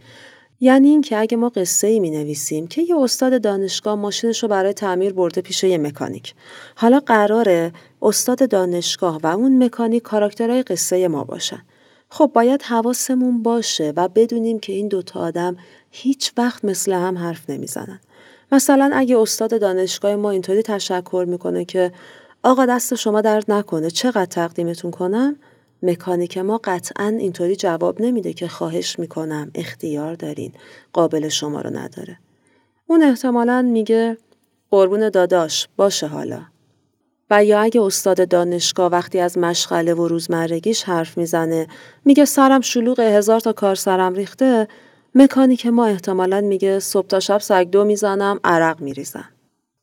یعنی 0.59 0.89
اینکه 0.89 1.17
اگه 1.17 1.38
ما 1.38 1.50
قصه 1.50 1.88
ای 1.88 2.00
می 2.00 2.12
نویسیم 2.12 2.67
که 2.67 2.81
یه 2.81 2.95
استاد 2.97 3.41
دانشگاه 3.41 3.95
ماشینش 3.95 4.43
رو 4.43 4.50
برای 4.50 4.74
تعمیر 4.74 5.13
برده 5.13 5.41
پیش 5.41 5.63
یه 5.63 5.77
مکانیک. 5.77 6.33
حالا 6.75 7.00
قراره 7.00 7.74
استاد 8.01 8.50
دانشگاه 8.50 9.19
و 9.24 9.27
اون 9.27 9.63
مکانیک 9.63 10.03
کاراکترهای 10.03 10.63
قصه 10.63 11.07
ما 11.07 11.24
باشن. 11.24 11.62
خب 12.09 12.31
باید 12.33 12.62
حواسمون 12.62 13.43
باشه 13.43 13.93
و 13.95 14.07
بدونیم 14.07 14.59
که 14.59 14.74
این 14.74 14.88
دوتا 14.88 15.19
آدم 15.19 15.57
هیچ 15.91 16.31
وقت 16.38 16.65
مثل 16.65 16.93
هم 16.93 17.17
حرف 17.17 17.50
نمی‌زنن. 17.50 18.00
مثلا 18.51 18.91
اگه 18.93 19.17
استاد 19.17 19.62
دانشگاه 19.62 20.15
ما 20.15 20.31
اینطوری 20.31 20.62
تشکر 20.62 21.25
می‌کنه 21.27 21.65
که 21.65 21.91
آقا 22.43 22.65
دست 22.65 22.95
شما 22.95 23.21
درد 23.21 23.51
نکنه 23.51 23.89
چقدر 23.89 24.25
تقدیمتون 24.25 24.91
کنم 24.91 25.35
مکانیک 25.86 26.38
ما 26.38 26.60
قطعا 26.63 27.08
اینطوری 27.08 27.56
جواب 27.56 28.01
نمیده 28.01 28.34
که 28.34 28.48
خواهش 28.48 29.00
می‌کنم 29.00 29.51
اختیار 29.56 30.13
دارین 30.13 30.51
قابل 30.94 31.30
شما 31.30 31.62
رو 31.62 31.70
نداره. 31.70 32.20
اون 32.88 33.04
احتمالا 33.04 33.62
میگه 33.62 34.18
قربون 34.72 35.10
داداش 35.10 35.68
باشه 35.77 36.08
حالا. 36.08 36.42
و 37.30 37.46
یا 37.46 37.60
اگه 37.60 37.82
استاد 37.82 38.30
دانشگاه 38.30 38.92
وقتی 38.92 39.20
از 39.20 39.38
مشغله 39.38 39.94
و 39.94 40.08
روزمرگیش 40.08 40.84
حرف 40.84 41.18
می‌زنه 41.18 41.68
میگه 42.06 42.25
سرم 42.25 42.62
شلوغ 42.62 43.00
هزار 43.00 43.39
تا 43.39 43.54
کار 43.54 43.75
سرم 43.75 44.13
ریخته 44.13 44.68
مکانیک 45.15 45.65
ما 45.65 45.86
احتمالا 45.86 46.42
میگه 46.42 46.80
صبح 46.80 47.08
تا 47.08 47.20
شب 47.20 47.38
سگدو 47.38 47.84
می‌زنم 47.84 48.39
عرق 48.44 48.82
میریزم. 48.82 49.30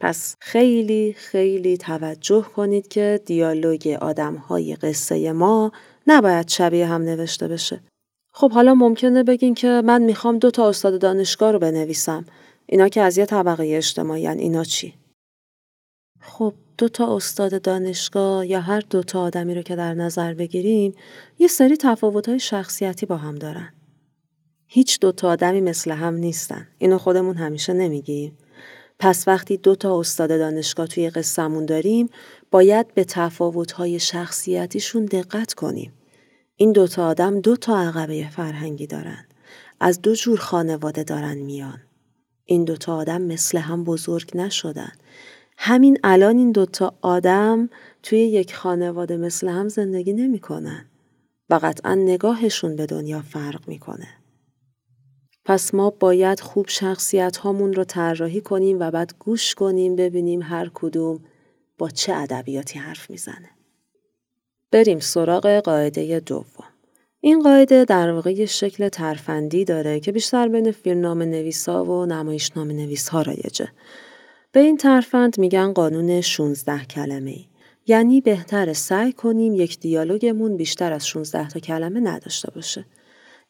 پس 0.00 0.36
خیلی 0.40 1.14
خیلی 1.18 1.76
توجه 1.76 2.42
کنید 2.42 2.88
که 2.88 3.20
دیالوگ 3.26 3.98
آدم 4.00 4.34
های 4.34 4.74
قصه 4.74 5.32
ما 5.32 5.72
نباید 6.06 6.48
شبیه 6.48 6.86
هم 6.86 7.02
نوشته 7.02 7.48
بشه. 7.48 7.80
خب 8.34 8.52
حالا 8.52 8.74
ممکنه 8.74 9.22
بگین 9.22 9.54
که 9.54 9.82
من 9.84 10.02
می‌خوام 10.02 10.38
دو 10.38 10.50
تا 10.50 10.68
استاد 10.68 11.00
دانشگاه 11.00 11.52
رو 11.52 11.58
بنویسم. 11.58 12.24
اینا 12.66 12.88
که 12.88 13.02
از 13.02 13.18
یه 13.18 13.26
طبقه 13.26 13.76
اجتماعی 13.76 14.28
اینا 14.28 14.64
چی؟ 14.64 14.94
خب 16.20 16.54
دو 16.78 16.88
تا 16.88 17.16
استاد 17.16 17.62
دانشگاه 17.62 18.46
یا 18.46 18.60
هر 18.60 18.80
دو 18.90 19.02
تا 19.02 19.22
آدمی 19.22 19.54
رو 19.54 19.62
که 19.62 19.76
در 19.76 19.94
نظر 19.94 20.34
بگیریم 20.34 20.94
یه 21.38 21.48
سری 21.48 21.76
تفاوت‌های 21.76 22.40
شخصیتی 22.40 23.06
با 23.06 23.16
هم 23.16 23.34
دارن. 23.34 23.72
هیچ 24.66 25.00
دو 25.00 25.12
تا 25.12 25.28
آدمی 25.28 25.60
مثل 25.60 25.90
هم 25.90 26.14
نیستن. 26.14 26.68
اینو 26.78 26.98
خودمون 26.98 27.36
همیشه 27.36 27.72
نمیگیم. 27.72 28.38
پس 28.98 29.28
وقتی 29.28 29.56
دو 29.56 29.74
تا 29.74 30.00
استاد 30.00 30.28
دانشگاه 30.28 30.86
توی 30.86 31.10
قصهمون 31.10 31.66
داریم 31.66 32.08
باید 32.52 32.94
به 32.94 33.04
تفاوت‌های 33.04 34.00
شخصیتیشون 34.00 35.04
دقت 35.04 35.54
کنیم. 35.54 35.92
این 36.56 36.72
دو 36.72 36.86
تا 36.86 37.06
آدم 37.06 37.40
دو 37.40 37.56
تا 37.56 37.78
عقبه 37.78 38.28
فرهنگی 38.30 38.86
دارن. 38.86 39.26
از 39.80 40.02
دو 40.02 40.14
جور 40.14 40.38
خانواده 40.38 41.04
دارن 41.04 41.38
میان. 41.38 41.80
این 42.44 42.64
دو 42.64 42.76
تا 42.76 42.96
آدم 42.96 43.22
مثل 43.22 43.58
هم 43.58 43.84
بزرگ 43.84 44.30
نشدن. 44.34 44.92
همین 45.56 45.98
الان 46.04 46.38
این 46.38 46.52
دو 46.52 46.66
تا 46.66 46.94
آدم 47.02 47.68
توی 48.02 48.18
یک 48.18 48.54
خانواده 48.54 49.16
مثل 49.16 49.48
هم 49.48 49.68
زندگی 49.68 50.12
نمی‌کنن 50.12 50.86
و 51.50 51.54
قطعا 51.62 51.94
نگاهشون 51.94 52.76
به 52.76 52.86
دنیا 52.86 53.22
فرق 53.22 53.68
می‌کنه. 53.68 54.08
پس 55.44 55.74
ما 55.74 55.90
باید 55.90 56.40
خوب 56.40 56.66
شخصیت 56.68 57.36
هامون 57.36 57.72
رو 57.72 57.84
طراحی 57.84 58.40
کنیم 58.40 58.80
و 58.80 58.90
بعد 58.90 59.14
گوش 59.18 59.54
کنیم 59.54 59.96
ببینیم 59.96 60.42
هر 60.42 60.70
کدوم 60.74 61.20
با 61.82 61.88
چه 61.88 62.14
ادبیاتی 62.14 62.78
حرف 62.78 63.10
می‌زنه. 63.10 63.50
بریم 64.70 65.00
سراغ 65.00 65.60
قاعده 65.60 66.20
دوم. 66.20 66.64
این 67.20 67.42
قاعده 67.42 67.84
در 67.84 68.12
واقع 68.12 68.32
یه 68.32 68.46
شکل 68.46 68.88
ترفندی 68.88 69.64
داره 69.64 70.00
که 70.00 70.12
بیشتر 70.12 70.48
بین 70.48 70.70
فیلمنامه 70.70 71.24
نویسا 71.24 71.84
و 71.84 72.06
نویس 72.06 73.08
ها 73.08 73.22
رایجه. 73.22 73.68
به 74.52 74.60
این 74.60 74.76
ترفند 74.76 75.38
میگن 75.38 75.72
قانون 75.72 76.20
16 76.20 76.84
کلمه 76.84 77.30
ای. 77.30 77.44
یعنی 77.86 78.20
بهتر 78.20 78.72
سعی 78.72 79.12
کنیم 79.12 79.54
یک 79.54 79.80
دیالوگمون 79.80 80.56
بیشتر 80.56 80.92
از 80.92 81.08
16 81.08 81.48
تا 81.48 81.60
کلمه 81.60 82.00
نداشته 82.00 82.50
باشه. 82.50 82.84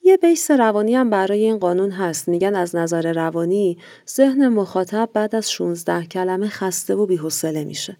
یه 0.03 0.17
بیس 0.17 0.51
روانی 0.51 0.95
هم 0.95 1.11
برای 1.11 1.45
این 1.45 1.59
قانون 1.59 1.91
هست. 1.91 2.29
میگن 2.29 2.55
از 2.55 2.77
نظر 2.77 3.12
روانی 3.12 3.79
ذهن 4.11 4.49
مخاطب 4.49 5.11
بعد 5.12 5.35
از 5.35 5.53
16 5.53 6.07
کلمه 6.07 6.49
خسته 6.49 6.95
و 6.95 7.07
بی‌حوصله 7.07 7.65
میشه. 7.65 7.97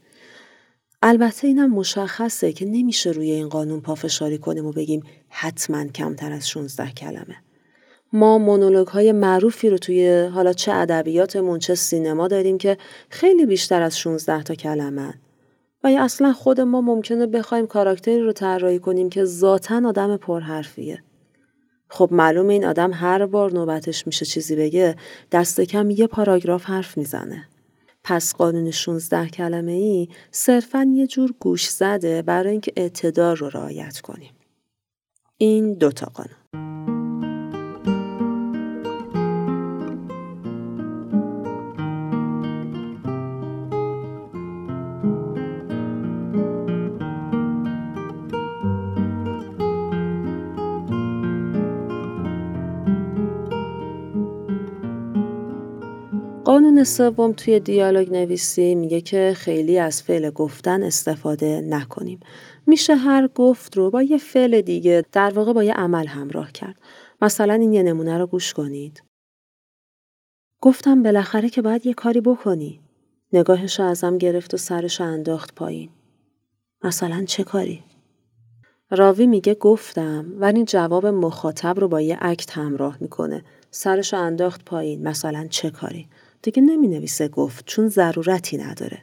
البته 1.03 1.47
اینم 1.47 1.71
مشخصه 1.71 2.53
که 2.53 2.65
نمیشه 2.65 3.11
روی 3.11 3.31
این 3.31 3.49
قانون 3.49 3.81
پافشاری 3.81 4.39
کنیم 4.39 4.67
و 4.67 4.73
بگیم 4.73 5.03
حتما 5.29 5.85
کمتر 5.85 6.33
از 6.33 6.49
16 6.49 6.91
کلمه. 6.91 7.37
ما 8.13 8.39
مونولوگ 8.39 8.87
های 8.87 9.13
معروفی 9.13 9.71
رو 9.71 9.79
توی 9.79 10.31
حالا 10.35 10.53
چه 10.53 10.73
ادبیاتمون 10.73 11.59
چه 11.59 11.75
سینما 11.75 12.29
داریم 12.29 12.59
که 12.59 12.79
خیلی 13.11 13.47
بیشتر 13.47 13.83
از 13.83 13.99
16 13.99 14.43
تا 14.43 14.55
کلمه 14.55 15.15
و 15.85 15.93
یا 15.93 16.05
اصلا 16.05 16.33
خود 16.33 16.61
ما 16.61 16.81
ممکنه 16.81 17.27
بخوایم 17.27 17.67
کاراکتری 17.67 18.21
رو 18.21 18.33
طراحی 18.33 18.79
کنیم 18.79 19.09
که 19.09 19.25
ذاتا 19.25 19.89
آدم 19.89 20.17
پرحرفیه. 20.17 21.03
خب 21.89 22.09
معلوم 22.13 22.49
این 22.49 22.65
آدم 22.65 22.93
هر 22.93 23.27
بار 23.27 23.53
نوبتش 23.53 24.07
میشه 24.07 24.27
چیزی 24.27 24.57
بگه 24.57 24.97
دست 25.33 25.61
کم 25.61 25.91
یه 25.91 26.07
پاراگراف 26.07 26.65
حرف 26.65 26.99
می‌زنه. 26.99 27.49
پس 28.05 28.35
قانون 28.35 28.71
16 28.71 29.29
کلمه 29.29 29.73
ای 29.73 30.09
صرفا 30.31 30.93
یه 30.95 31.07
جور 31.07 31.35
گوش 31.41 31.69
زده 31.69 32.23
برای 32.23 32.51
اینکه 32.51 32.73
اعتدار 32.77 33.37
رو 33.37 33.49
رعایت 33.49 34.01
کنیم. 34.01 34.33
این 35.37 35.75
دوتا 35.75 36.07
قانون. 36.07 36.42
سوم 56.85 57.33
توی 57.33 57.61
دیالوگ 57.61 58.11
نویسی 58.11 58.75
میگه 58.75 59.01
که 59.01 59.33
خیلی 59.37 59.79
از 59.79 60.03
فعل 60.03 60.31
گفتن 60.31 60.83
استفاده 60.83 61.61
نکنیم. 61.61 62.21
میشه 62.67 62.95
هر 62.95 63.29
گفت 63.35 63.77
رو 63.77 63.91
با 63.91 64.03
یه 64.03 64.19
فعل 64.19 64.61
دیگه 64.61 65.05
در 65.13 65.31
واقع 65.31 65.53
با 65.53 65.65
یه 65.65 65.73
عمل 65.73 66.07
همراه 66.07 66.53
کرد. 66.53 66.77
مثلا 67.23 67.55
این 67.55 67.73
یه 67.73 67.83
نمونه 67.83 68.19
رو 68.19 68.27
گوش 68.27 68.53
کنید. 68.53 69.03
گفتم 70.61 71.03
بالاخره 71.03 71.49
که 71.49 71.63
باید 71.63 71.87
یه 71.87 71.95
کاری 71.95 72.21
بکنی. 72.21 72.81
نگاهش 73.33 73.81
رو 73.81 73.87
ازم 73.87 74.19
گرفت 74.19 74.55
و 74.55 74.57
سرش 74.57 75.01
انداخت 75.01 75.55
پایین. 75.55 75.91
مثلا 76.85 77.25
چه 77.25 77.45
کاری؟ 77.45 77.83
راوی 78.91 79.27
میگه 79.27 79.55
گفتم 79.55 80.27
ولی 80.39 80.65
جواب 80.65 81.07
مخاطب 81.07 81.81
رو 81.81 81.89
با 81.89 82.01
یه 82.01 82.19
اکت 82.21 82.59
همراه 82.59 82.97
می‌کنه. 83.01 83.45
سرش 83.71 84.15
انداخت 84.15 84.65
پایین. 84.65 85.03
مثلا 85.03 85.47
چه 85.51 85.71
کاری؟ 85.71 86.09
دیگه 86.43 86.63
نمی 86.63 86.89
نویسه 86.89 87.29
گفت 87.29 87.65
چون 87.67 87.89
ضرورتی 87.89 88.57
نداره. 88.57 89.03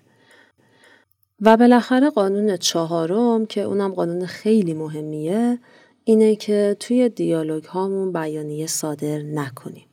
و 1.41 1.57
بالاخره 1.57 2.09
قانون 2.09 2.57
چهارم 2.57 3.45
که 3.45 3.61
اونم 3.61 3.93
قانون 3.93 4.25
خیلی 4.25 4.73
مهمیه 4.73 5.59
اینه 6.03 6.35
که 6.35 6.75
توی 6.79 7.09
دیالوگ 7.09 7.63
هامون 7.63 8.13
بیانیه 8.13 8.67
صادر 8.67 9.21
نکنیم. 9.21 9.85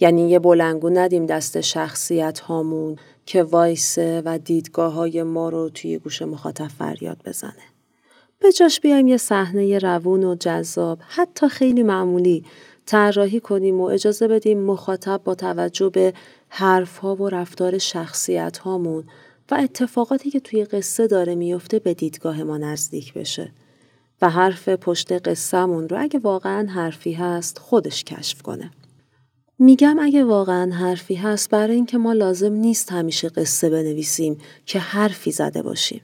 یعنی 0.00 0.30
یه 0.30 0.38
بلنگو 0.38 0.90
ندیم 0.90 1.26
دست 1.26 1.60
شخصیت 1.60 2.40
هامون 2.40 2.96
که 3.26 3.42
وایسه 3.42 4.22
و 4.24 4.38
دیدگاه 4.38 4.92
های 4.92 5.22
ما 5.22 5.48
رو 5.48 5.68
توی 5.68 5.98
گوش 5.98 6.22
مخاطب 6.22 6.68
فریاد 6.68 7.22
بزنه. 7.24 7.52
به 8.40 8.52
جاش 8.52 8.80
بیایم 8.80 9.06
یه 9.06 9.16
صحنه 9.16 9.78
روون 9.78 10.24
و 10.24 10.34
جذاب 10.34 10.98
حتی 11.08 11.48
خیلی 11.48 11.82
معمولی 11.82 12.44
طراحی 12.88 13.40
کنیم 13.40 13.80
و 13.80 13.84
اجازه 13.84 14.28
بدیم 14.28 14.58
مخاطب 14.58 15.20
با 15.24 15.34
توجه 15.34 15.88
به 15.88 16.14
حرفها 16.48 17.14
و 17.14 17.28
رفتار 17.28 17.78
شخصیت 17.78 18.58
هامون 18.58 19.04
و 19.50 19.54
اتفاقاتی 19.54 20.30
که 20.30 20.40
توی 20.40 20.64
قصه 20.64 21.06
داره 21.06 21.34
میفته 21.34 21.78
به 21.78 21.94
دیدگاه 21.94 22.42
ما 22.42 22.58
نزدیک 22.58 23.14
بشه 23.14 23.52
و 24.22 24.30
حرف 24.30 24.68
پشت 24.68 25.28
قصهمون 25.28 25.88
رو 25.88 25.96
اگه 26.00 26.18
واقعا 26.18 26.66
حرفی 26.66 27.12
هست 27.12 27.58
خودش 27.58 28.04
کشف 28.04 28.42
کنه. 28.42 28.70
میگم 29.58 29.98
اگه 29.98 30.24
واقعا 30.24 30.72
حرفی 30.72 31.14
هست 31.14 31.50
برای 31.50 31.74
اینکه 31.74 31.98
ما 31.98 32.12
لازم 32.12 32.52
نیست 32.52 32.92
همیشه 32.92 33.28
قصه 33.28 33.70
بنویسیم 33.70 34.38
که 34.66 34.78
حرفی 34.78 35.30
زده 35.30 35.62
باشیم. 35.62 36.00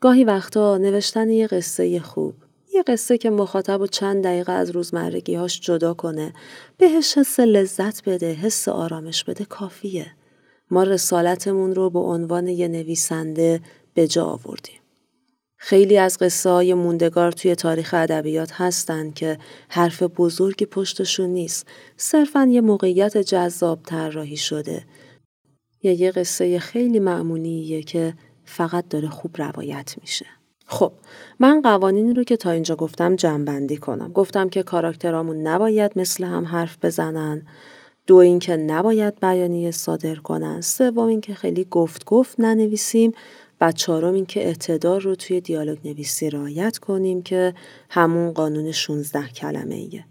گاهی 0.00 0.24
وقتا 0.24 0.78
نوشتن 0.78 1.28
یه 1.28 1.46
قصه 1.46 2.00
خوب 2.00 2.34
یه 2.74 2.82
قصه 2.82 3.18
که 3.18 3.30
مخاطب 3.30 3.80
و 3.80 3.86
چند 3.86 4.24
دقیقه 4.24 4.52
از 4.52 4.70
روزمرگیهاش 4.70 5.60
جدا 5.60 5.94
کنه. 5.94 6.32
بهش 6.78 7.18
حس 7.18 7.40
لذت 7.40 8.08
بده 8.08 8.32
حس 8.32 8.68
آرامش 8.68 9.24
بده 9.24 9.44
کافیه. 9.44 10.06
ما 10.70 10.82
رسالتمون 10.82 11.74
رو 11.74 11.90
به 11.90 11.98
عنوان 11.98 12.48
یه 12.48 12.68
نویسنده 12.68 13.60
به 13.94 14.06
جا 14.08 14.24
آوردیم. 14.24 14.80
خیلی 15.56 15.98
از 15.98 16.18
قصه 16.18 16.50
های 16.50 16.74
موندگار 16.74 17.32
توی 17.32 17.54
تاریخ 17.54 17.94
ادبیات 17.94 18.52
هستن 18.52 19.10
که 19.10 19.38
حرف 19.68 20.02
بزرگی 20.02 20.66
پشتشون 20.66 21.30
نیست. 21.30 21.66
صرفا 21.96 22.48
یه 22.50 22.60
موقعیت 22.60 23.18
جذاب 23.18 23.82
طراحی 23.82 24.36
شده. 24.36 24.84
یا 25.82 25.92
یه 25.92 26.10
قصه 26.10 26.58
خیلی 26.58 27.00
معمولیه 27.00 27.82
که 27.82 28.14
فقط 28.44 28.88
داره 28.88 29.08
خوب 29.08 29.36
روایت 29.36 29.94
میشه. 30.00 30.26
خب 30.72 30.92
من 31.40 31.60
قوانینی 31.60 32.14
رو 32.14 32.24
که 32.24 32.36
تا 32.36 32.50
اینجا 32.50 32.76
گفتم 32.76 33.16
جمعبندی 33.16 33.76
کنم. 33.76 34.12
گفتم 34.12 34.48
که 34.48 34.62
کاراکترامون 34.62 35.36
نباید 35.36 35.92
مثل 35.96 36.24
هم 36.24 36.44
حرف 36.44 36.76
بزنن. 36.82 37.42
دو 38.06 38.16
اینکه 38.16 38.56
نباید 38.56 39.20
بیانیه 39.20 39.70
صادر 39.70 40.14
کنن. 40.14 40.60
سوم 40.60 40.98
اینکه 40.98 41.34
خیلی 41.34 41.66
گفت 41.70 42.04
گفت 42.04 42.40
ننویسیم. 42.40 43.12
و 43.60 43.72
چهارم 43.72 44.14
اینکه 44.14 44.46
اعتدار 44.46 45.00
رو 45.00 45.14
توی 45.14 45.40
دیالوگ 45.40 45.78
نویسی 45.84 46.30
رعایت 46.30 46.78
کنیم 46.78 47.22
که 47.22 47.54
همون 47.90 48.32
قانون 48.32 48.72
16 48.72 49.28
کلمه 49.28 49.74
ایه. 49.74 50.04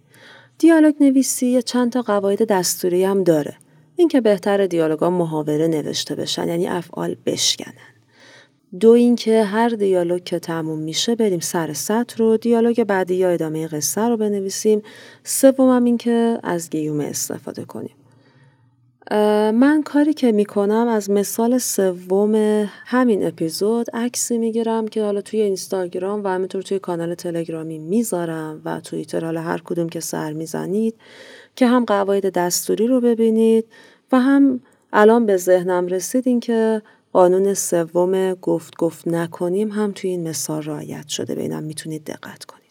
دیالوگ 0.58 0.96
نویسی 1.00 1.62
چند 1.62 1.92
تا 1.92 2.02
قواعد 2.02 2.48
دستوری 2.48 3.04
هم 3.04 3.24
داره. 3.24 3.56
اینکه 3.96 4.22
بهتر 4.22 4.68
دیالوگا 4.68 5.10
محاوره 5.10 5.68
نوشته 5.68 6.16
بشن 6.16 6.48
یعنی 6.48 6.68
افعال 6.68 7.16
بشکنن. 7.26 7.91
دو 8.80 8.90
اینکه 8.90 9.44
هر 9.44 9.70
دیالوگ 9.70 10.24
که 10.24 10.40
تموم 10.40 10.80
میشه 10.80 11.16
بریم 11.16 11.40
سر 11.40 11.74
سطر 11.74 12.18
رو. 12.18 12.38
دیالوگ 12.38 12.84
بعدی 12.84 13.16
یا 13.16 13.30
ادامه 13.30 13.68
قصه 13.68 14.02
رو 14.02 14.18
بنویسیم. 14.18 14.82
سومم 15.24 15.84
اینکه 15.84 16.40
از 16.44 16.70
گیومه 16.70 17.04
استفاده 17.04 17.66
کنیم. 17.66 17.96
من 19.52 19.84
کاری 19.86 20.14
که 20.14 20.32
می‌کنم 20.32 20.88
از 20.88 21.10
مثال 21.10 21.58
سوم 21.58 22.36
همین 22.86 23.28
اپیزود 23.28 23.88
عکسی 23.94 24.38
می‌گیرم 24.38 24.88
که 24.88 25.04
حالا 25.04 25.22
توی 25.22 25.42
اینستاگرام 25.42 26.24
و 26.24 26.28
همینطور 26.28 26.62
توی 26.62 26.80
کانال 26.80 27.16
تلگرامی 27.16 27.80
می‌ذارم 27.80 28.62
و 28.66 28.80
توییتر 28.80 29.26
حالا 29.26 29.42
هر 29.42 29.62
کدوم 29.66 29.90
که 29.90 30.00
سر 30.00 30.34
می‌زنید 30.34 30.96
که 31.56 31.68
هم 31.68 31.86
قواعد 31.86 32.34
دستوری 32.34 32.88
رو 32.88 33.02
ببینید 33.02 33.66
و 34.12 34.20
هم 34.20 34.60
الان 34.94 35.26
به 35.26 35.38
ذهنم 35.38 35.88
رسید 35.88 36.44
که 36.44 36.82
قانون 37.14 37.54
سوم 37.54 38.34
گفت 38.34 38.78
گفت 38.78 39.08
نکنیم 39.08 39.70
هم 39.70 39.92
توی 39.96 40.10
این 40.10 40.28
مثال 40.30 40.64
رعایت 40.64 41.08
شده 41.08 41.36
به 41.36 41.42
اینم 41.42 41.64
می‌تونید 41.64 42.04
دقت 42.04 42.46
کنید. 42.46 42.62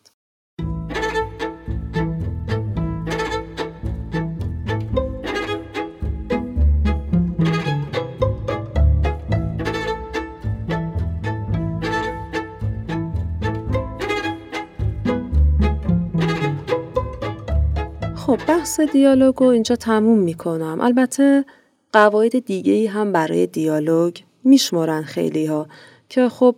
خب 18.17 18.39
بحث 18.49 18.81
دیالوگ 18.81 19.43
اینجا 19.43 19.77
تموم 19.77 20.19
می‌کنم. 20.19 20.79
البته 20.81 21.45
قواعد 21.93 22.45
دیگه 22.45 22.73
ای 22.73 22.87
هم 22.87 23.13
برای 23.13 23.47
دیالوگ 23.47 24.17
میشمرن 24.45 25.03
خیلی 25.03 25.47
ها 25.47 25.67
که 26.09 26.29
خب 26.29 26.57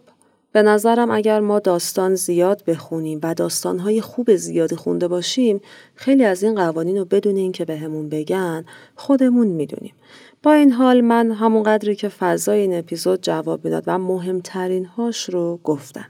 به 0.53 0.63
نظرم 0.63 1.11
اگر 1.11 1.41
ما 1.41 1.59
داستان 1.59 2.15
زیاد 2.15 2.65
بخونیم 2.67 3.21
و 3.23 3.35
داستانهای 3.35 4.01
خوب 4.01 4.37
زیادی 4.37 4.77
خونده 4.77 5.09
باشیم 5.09 5.61
خیلی 5.95 6.25
از 6.25 6.43
این 6.43 6.55
قوانین 6.55 6.99
رو 6.99 7.05
بدون 7.05 7.37
اینکه 7.37 7.65
بهمون 7.65 8.09
به 8.09 8.21
بگن 8.25 8.65
خودمون 8.97 9.47
می‌دونیم. 9.47 9.95
با 10.43 10.53
این 10.53 10.73
حال 10.73 11.01
من 11.01 11.33
همون 11.33 11.63
قدری 11.63 11.97
که 11.97 12.09
فضای 12.09 12.61
این 12.61 12.79
اپیزود 12.79 13.23
جواب 13.23 13.65
می‌داد 13.65 13.85
و 13.87 13.99
مهمترین 13.99 14.85
هاش 14.85 15.29
رو 15.29 15.61
گفتم. 15.65 16.07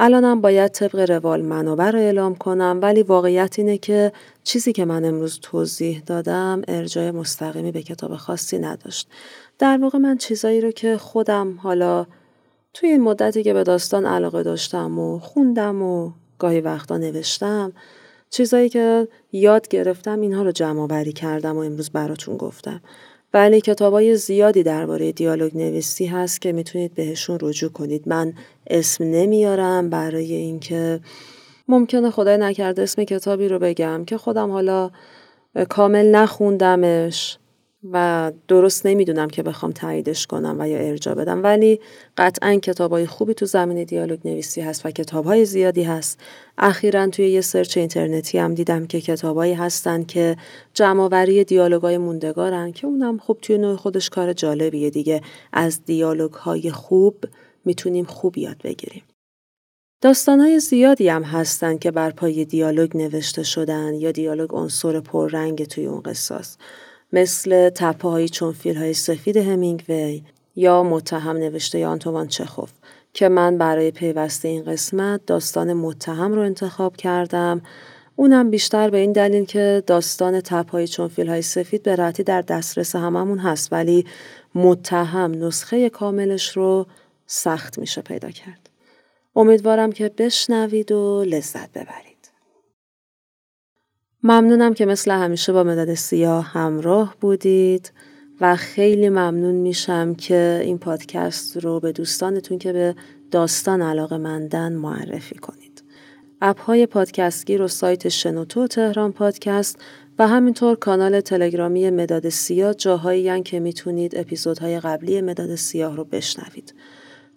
الانم 0.00 0.40
باید 0.40 0.70
طبق 0.70 1.10
روال 1.10 1.42
منابع 1.42 1.90
رو 1.90 1.98
اعلام 1.98 2.34
کنم 2.34 2.78
ولی 2.82 3.02
واقعیت 3.02 3.58
اینه 3.58 3.78
که 3.78 4.12
چیزی 4.44 4.72
که 4.72 4.84
من 4.84 5.04
امروز 5.04 5.38
توضیح 5.42 6.02
دادم 6.06 6.62
ارجای 6.68 7.10
مستقیمی 7.10 7.72
به 7.72 7.82
کتاب 7.82 8.16
خاصی 8.16 8.58
نداشت. 8.58 9.08
در 9.58 9.78
واقع 9.78 9.98
من 9.98 10.16
چیزایی 10.16 10.60
رو 10.60 10.70
که 10.70 10.96
خودم 10.96 11.58
حالا 11.62 12.06
توی 12.74 12.88
این 12.88 13.00
مدتی 13.00 13.42
که 13.42 13.52
به 13.52 13.62
داستان 13.62 14.06
علاقه 14.06 14.42
داشتم 14.42 14.98
و 14.98 15.18
خوندم 15.18 15.82
و 15.82 16.12
گاهی 16.38 16.60
وقتا 16.60 16.98
نوشتم 16.98 17.72
چیزایی 18.30 18.68
که 18.68 19.08
یاد 19.32 19.68
گرفتم 19.68 20.20
اینها 20.20 20.42
رو 20.42 20.52
جمع 20.52 20.80
آوری 20.80 21.12
کردم 21.12 21.56
و 21.56 21.58
امروز 21.58 21.90
براتون 21.90 22.36
گفتم. 22.36 22.80
ولی 23.34 23.60
کتابای 23.60 24.16
زیادی 24.16 24.62
درباره 24.62 25.12
دیالوگ 25.12 25.56
نویسی 25.56 26.06
هست 26.06 26.40
که 26.40 26.52
می‌تونید 26.52 26.94
بهشون 26.94 27.38
رجوع 27.42 27.70
کنید. 27.70 28.08
من 28.08 28.32
اسم 28.66 29.04
نمیارم 29.04 29.90
برای 29.90 30.32
اینکه 30.32 31.00
ممکنه 31.68 32.10
خدای 32.10 32.36
نکرده 32.36 32.82
اسم 32.82 33.04
کتابی 33.04 33.48
رو 33.48 33.58
بگم 33.58 34.04
که 34.04 34.18
خودم 34.18 34.50
حالا 34.50 34.90
کامل 35.68 36.06
نخوندمش. 36.06 37.38
و 37.84 38.32
درست 38.48 38.86
نمی‌دونم 38.86 39.28
که 39.28 39.42
بخوام 39.42 39.72
تاییدش 39.72 40.26
کنم 40.26 40.56
و 40.58 40.68
یا 40.68 40.78
ارجا 40.78 41.14
بدم. 41.14 41.42
ولی 41.42 41.80
قطعا 42.16 42.56
کتاب 42.56 42.92
های 42.92 43.06
خوبی 43.06 43.34
تو 43.34 43.46
زمین 43.46 43.84
دیالوگ 43.84 44.18
نویسی 44.24 44.60
هست 44.60 44.86
و 44.86 44.90
کتاب 44.90 45.24
های 45.24 45.44
زیادی 45.44 45.82
هست. 45.82 46.20
اخیرا 46.58 47.06
توی 47.06 47.28
یه 47.30 47.40
سرچ 47.40 47.78
اینترنتی 47.78 48.38
هم 48.38 48.54
دیدم 48.54 48.86
که 48.86 49.00
کتابایی 49.00 49.54
هستن 49.54 50.02
که 50.02 50.36
جمعآوری 50.74 51.44
دیالوگ 51.44 51.82
های 51.82 51.98
موندگارن 51.98 52.72
که 52.72 52.86
اونم 52.86 53.18
خوب 53.18 53.38
توی 53.42 53.58
نوع 53.58 53.76
خودش 53.76 54.10
کار 54.10 54.32
جالبیه 54.32 54.90
دیگه. 54.90 55.20
از 55.52 55.84
دیالوگ 55.84 56.32
های 56.32 56.70
خوب 56.70 57.24
می‌تونیم 57.64 58.04
خوب 58.04 58.38
یاد 58.38 58.56
بگیریم. 58.64 59.02
های 60.26 60.60
زیادی 60.60 61.08
هم 61.08 61.22
هستن 61.22 61.78
که 61.78 61.90
بر 61.90 62.10
پای 62.10 62.44
دیالوگ 62.44 62.96
نوشته 62.96 63.42
شدن 63.42 63.94
یا 63.94 64.12
دیالوگ 64.12 64.50
عنصر 64.52 65.00
پررنگ 65.00 65.64
توی 65.64 65.86
اون 65.86 66.00
قصاص. 66.00 66.56
مثل 67.12 67.70
تپه 67.70 68.08
های 68.08 68.28
چون 68.28 68.52
فیل 68.52 68.76
های 68.76 68.94
سفید 68.94 69.36
همینگوی 69.36 70.22
یا 70.56 70.82
متهم 70.82 71.36
نوشته 71.36 71.86
آنتوان 71.86 72.28
چخوف 72.28 72.70
که 73.14 73.28
من 73.28 73.58
برای 73.58 73.90
پیوسته 73.90 74.48
این 74.48 74.64
قسمت 74.64 75.26
داستان 75.26 75.72
متهم 75.72 76.32
رو 76.32 76.40
انتخاب 76.40 76.96
کردم 76.96 77.62
اونم 78.16 78.50
بیشتر 78.50 78.90
به 78.90 78.98
این 78.98 79.12
دلیل 79.12 79.44
که 79.44 79.82
داستان 79.86 80.40
تپهای 80.40 80.88
چون 80.88 81.08
فیل 81.08 81.28
های 81.28 81.42
سفید 81.42 81.82
به 81.82 81.94
راحتی 81.96 82.22
در 82.22 82.42
دسترس 82.42 82.96
هممون 82.96 83.38
هست 83.38 83.72
ولی 83.72 84.06
متهم 84.54 85.44
نسخه 85.44 85.90
کاملش 85.90 86.56
رو 86.56 86.86
سخت 87.26 87.78
میشه 87.78 88.02
پیدا 88.02 88.30
کرد. 88.30 88.70
امیدوارم 89.36 89.92
که 89.92 90.10
بشنوید 90.18 90.92
و 90.92 91.24
لذت 91.26 91.72
ببرید. 91.72 92.07
ممنونم 94.22 94.74
که 94.74 94.86
مثل 94.86 95.10
همیشه 95.10 95.52
با 95.52 95.64
مداد 95.64 95.94
سیاه 95.94 96.44
همراه 96.44 97.14
بودید 97.20 97.92
و 98.40 98.56
خیلی 98.56 99.08
ممنون 99.08 99.54
میشم 99.54 100.14
که 100.14 100.60
این 100.64 100.78
پادکست 100.78 101.56
رو 101.56 101.80
به 101.80 101.92
دوستانتون 101.92 102.58
که 102.58 102.72
به 102.72 102.94
داستان 103.30 103.82
علاقه 103.82 104.16
مندن 104.16 104.72
معرفی 104.72 105.34
کنید. 105.34 105.82
اپ 106.40 106.60
های 106.60 106.86
پادکستگیر 106.86 107.62
و 107.62 107.68
سایت 107.68 108.08
شنوتو 108.08 108.66
تهران 108.66 109.12
پادکست 109.12 109.78
و 110.18 110.28
همینطور 110.28 110.76
کانال 110.76 111.20
تلگرامی 111.20 111.90
مداد 111.90 112.28
سیاه 112.28 112.74
جاهایی 112.74 113.42
که 113.42 113.60
می‌تونید 113.60 114.16
اپیزودهای 114.16 114.80
قبلی 114.80 115.20
مداد 115.20 115.54
سیاه 115.54 115.96
رو 115.96 116.04
بشنوید. 116.04 116.74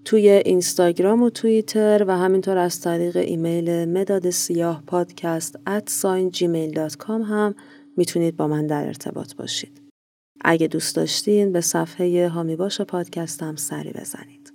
توی 0.06 0.30
اینستاگرام 0.30 1.24
و 1.24 1.30
توییتر 1.30 2.06
و 2.08 2.18
همینطور 2.18 2.58
از 2.58 2.82
طریق 2.82 3.18
ایمیل 3.18 3.86
مداد 3.86 4.30
سیاه 4.30 4.84
پادکست 4.88 5.60
at 5.68 6.06
هم 7.10 7.56
می‌تونید 7.98 8.38
با 8.38 8.48
من 8.48 8.68
در 8.68 8.86
ارتباط 8.86 9.36
باشید. 9.36 9.82
اگه 10.42 10.68
دوست 10.68 10.96
داشتین 10.96 11.52
به 11.52 11.62
صفحه 11.62 12.28
هامی 12.28 12.56
باش 12.56 12.82
پادکست 12.82 13.44
هم 13.44 13.56
سری 13.56 13.92
بزنید. 13.92 14.54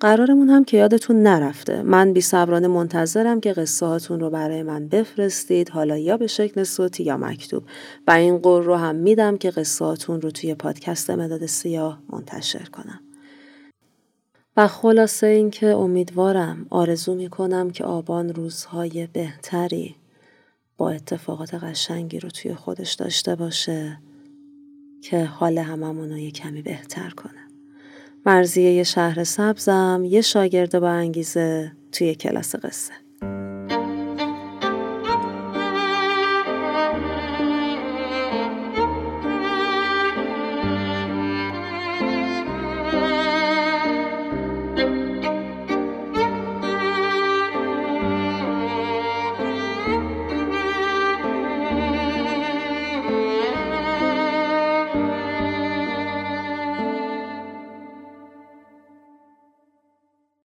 قرارمون 0.00 0.50
هم 0.50 0.64
که 0.64 0.76
یادتون 0.76 1.22
نرفته. 1.22 1.82
من 1.82 2.12
بی 2.12 2.20
صبرانه 2.20 2.68
منتظرم 2.68 3.40
که 3.40 3.52
قصه 3.52 3.86
هاتون 3.86 4.20
رو 4.20 4.30
برای 4.30 4.62
من 4.62 4.88
بفرستید 4.88 5.68
حالا 5.68 5.98
یا 5.98 6.16
به 6.16 6.26
شکل 6.26 6.64
صوتی 6.64 7.04
یا 7.04 7.16
مکتوب 7.16 7.62
و 8.06 8.10
این 8.10 8.38
قول 8.38 8.62
رو 8.62 8.74
هم 8.74 8.94
میدم 8.94 9.36
که 9.36 9.50
قصه 9.50 9.84
هاتون 9.84 10.20
رو 10.20 10.30
توی 10.30 10.54
پادکست 10.54 11.10
مداد 11.10 11.46
سیاه 11.46 12.02
منتشر 12.12 12.64
کنم. 12.72 13.00
خلاصه 14.66 15.26
اینکه 15.26 15.66
امیدوارم 15.66 16.66
آرزو 16.70 17.14
می 17.14 17.28
کنم 17.28 17.70
که 17.70 17.84
آبان 17.84 18.34
روزهای 18.34 19.08
بهتری 19.12 19.96
با 20.76 20.90
اتفاقات 20.90 21.54
قشنگی 21.54 22.20
رو 22.20 22.28
توی 22.28 22.54
خودش 22.54 22.92
داشته 22.92 23.34
باشه 23.34 23.98
که 25.02 25.24
حال 25.24 25.58
هممون 25.58 26.10
رو 26.10 26.18
یه 26.18 26.30
کمی 26.30 26.62
بهتر 26.62 27.10
کنه. 27.10 27.40
مرزیه 28.26 28.72
یه 28.72 28.82
شهر 28.82 29.24
سبزم 29.24 30.02
یه 30.04 30.20
شاگرد 30.20 30.80
با 30.80 30.88
انگیزه 30.88 31.72
توی 31.92 32.14
کلاس 32.14 32.54
قصه. 32.54 32.92